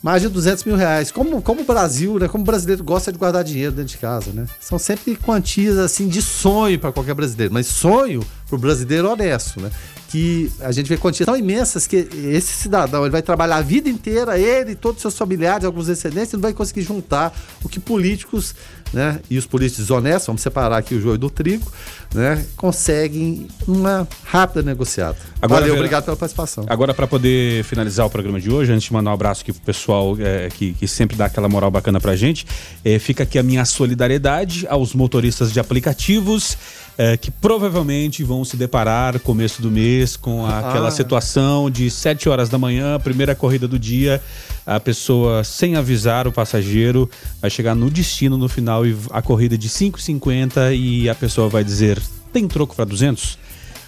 [0.00, 1.12] mais de 200 mil reais.
[1.12, 2.26] Como, como o Brasil, né?
[2.26, 4.46] Como o brasileiro gosta de guardar dinheiro dentro de casa, né?
[4.60, 9.60] São sempre quantias assim de sonho para qualquer brasileiro, mas sonho para o brasileiro honesto,
[9.60, 9.70] né?
[10.12, 13.88] Que a gente vê quantias tão imensas que esse cidadão ele vai trabalhar a vida
[13.88, 17.34] inteira, ele, todos os seus familiares, alguns descendentes, não vai conseguir juntar
[17.64, 18.54] o que políticos
[18.92, 21.70] né, e os políticos honestos, vamos separar aqui o joio do trigo,
[22.14, 25.16] né, conseguem uma rápida negociada.
[25.40, 26.64] Agora, Valeu, obrigado pela participação.
[26.68, 29.62] Agora, para poder finalizar o programa de hoje, antes de mandar um abraço aqui pro
[29.62, 32.46] pessoal é, que, que, sempre dá aquela moral bacana pra gente,
[32.84, 36.58] é, fica aqui a minha solidariedade aos motoristas de aplicativos
[36.96, 40.90] é, que provavelmente vão se deparar começo do mês com aquela ah.
[40.90, 44.22] situação de 7 horas da manhã, primeira corrida do dia,
[44.66, 49.56] a pessoa sem avisar o passageiro vai chegar no destino no final e a corrida
[49.56, 52.00] de 5,50 e a pessoa vai dizer:
[52.32, 53.38] "Tem troco para 200?"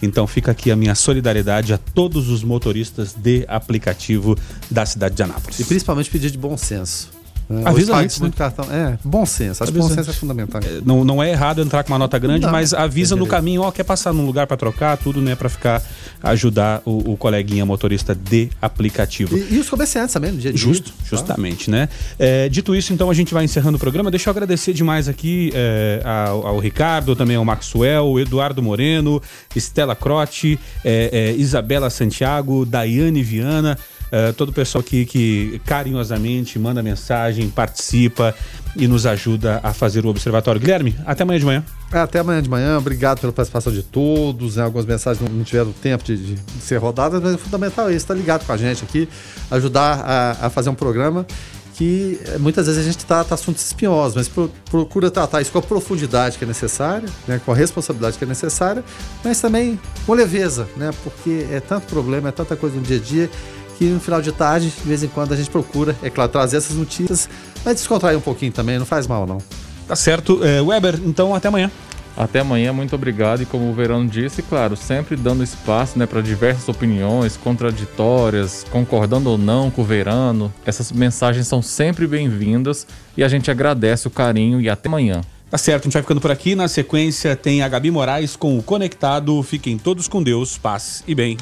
[0.03, 4.37] Então fica aqui a minha solidariedade a todos os motoristas de aplicativo
[4.71, 5.59] da cidade de Anápolis.
[5.61, 7.14] E principalmente pedir de bom senso.
[7.51, 8.31] É, avisa antes, né?
[8.35, 8.65] cartão.
[8.71, 9.63] É, bom senso.
[9.63, 10.61] Acho que bom senso é fundamental.
[10.65, 13.63] É, não, não é errado entrar com uma nota grande, não, mas avisa no caminho,
[13.63, 15.35] ó, quer passar num lugar para trocar, tudo, né?
[15.35, 15.83] para ficar,
[16.23, 19.37] ajudar o, o, coleguinha motorista de aplicativo.
[19.37, 21.73] E, e os comerciantes também, no dia de Justo, dia, justamente, tá?
[21.73, 21.89] né?
[22.19, 24.11] É, dito isso, então a gente vai encerrando o programa.
[24.11, 29.21] Deixa eu agradecer demais aqui é, ao, ao, Ricardo, também ao Maxwell, Eduardo Moreno,
[29.55, 33.79] Estela Crote, é, é, Isabela Santiago, Daiane Viana.
[34.13, 38.35] Uh, todo o pessoal aqui que carinhosamente manda mensagem, participa
[38.77, 40.61] e nos ajuda a fazer o observatório.
[40.61, 41.65] Guilherme, até amanhã de manhã.
[41.93, 44.57] É, até amanhã de manhã, obrigado pela participação de todos.
[44.57, 44.63] Né?
[44.63, 48.15] Algumas mensagens não tiveram tempo de, de, ser rodadas, mas o fundamental é isso, estar
[48.15, 49.09] tá ligado com a gente aqui,
[49.51, 51.27] ajudar a, a fazer um programa
[51.75, 54.31] que eh, muitas vezes a gente trata assuntos espinhosos, mas
[54.71, 58.27] procura tratar isso com a profundidade que é necessária, né, com a responsabilidade que é
[58.27, 58.85] necessária,
[59.25, 63.01] mas também com leveza, né, porque é tanto problema, é tanta coisa no dia a
[63.01, 63.31] dia
[63.79, 66.57] que no final de tarde, de vez em quando, a gente procura, é claro, trazer
[66.57, 67.29] essas notícias,
[67.65, 69.39] mas descontrair um pouquinho também, não faz mal não.
[69.87, 70.43] Tá certo.
[70.45, 71.71] É, Weber, então até amanhã.
[72.17, 73.43] Até amanhã, muito obrigado.
[73.43, 79.31] E como o Verão disse, claro, sempre dando espaço né, para diversas opiniões contraditórias, concordando
[79.31, 80.53] ou não com o Verano.
[80.65, 85.23] Essas mensagens são sempre bem-vindas e a gente agradece o carinho e até amanhã.
[85.55, 86.57] Tá certo, a gente vai ficando por aqui.
[86.57, 89.41] Na sequência tem a Gabi Moraes com o Conectado.
[89.45, 91.37] Fiquem todos com Deus, paz e bem.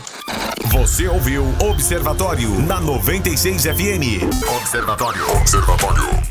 [0.71, 4.23] Você ouviu Observatório na 96 FM.
[4.61, 5.31] Observatório.
[5.39, 6.13] Observatório.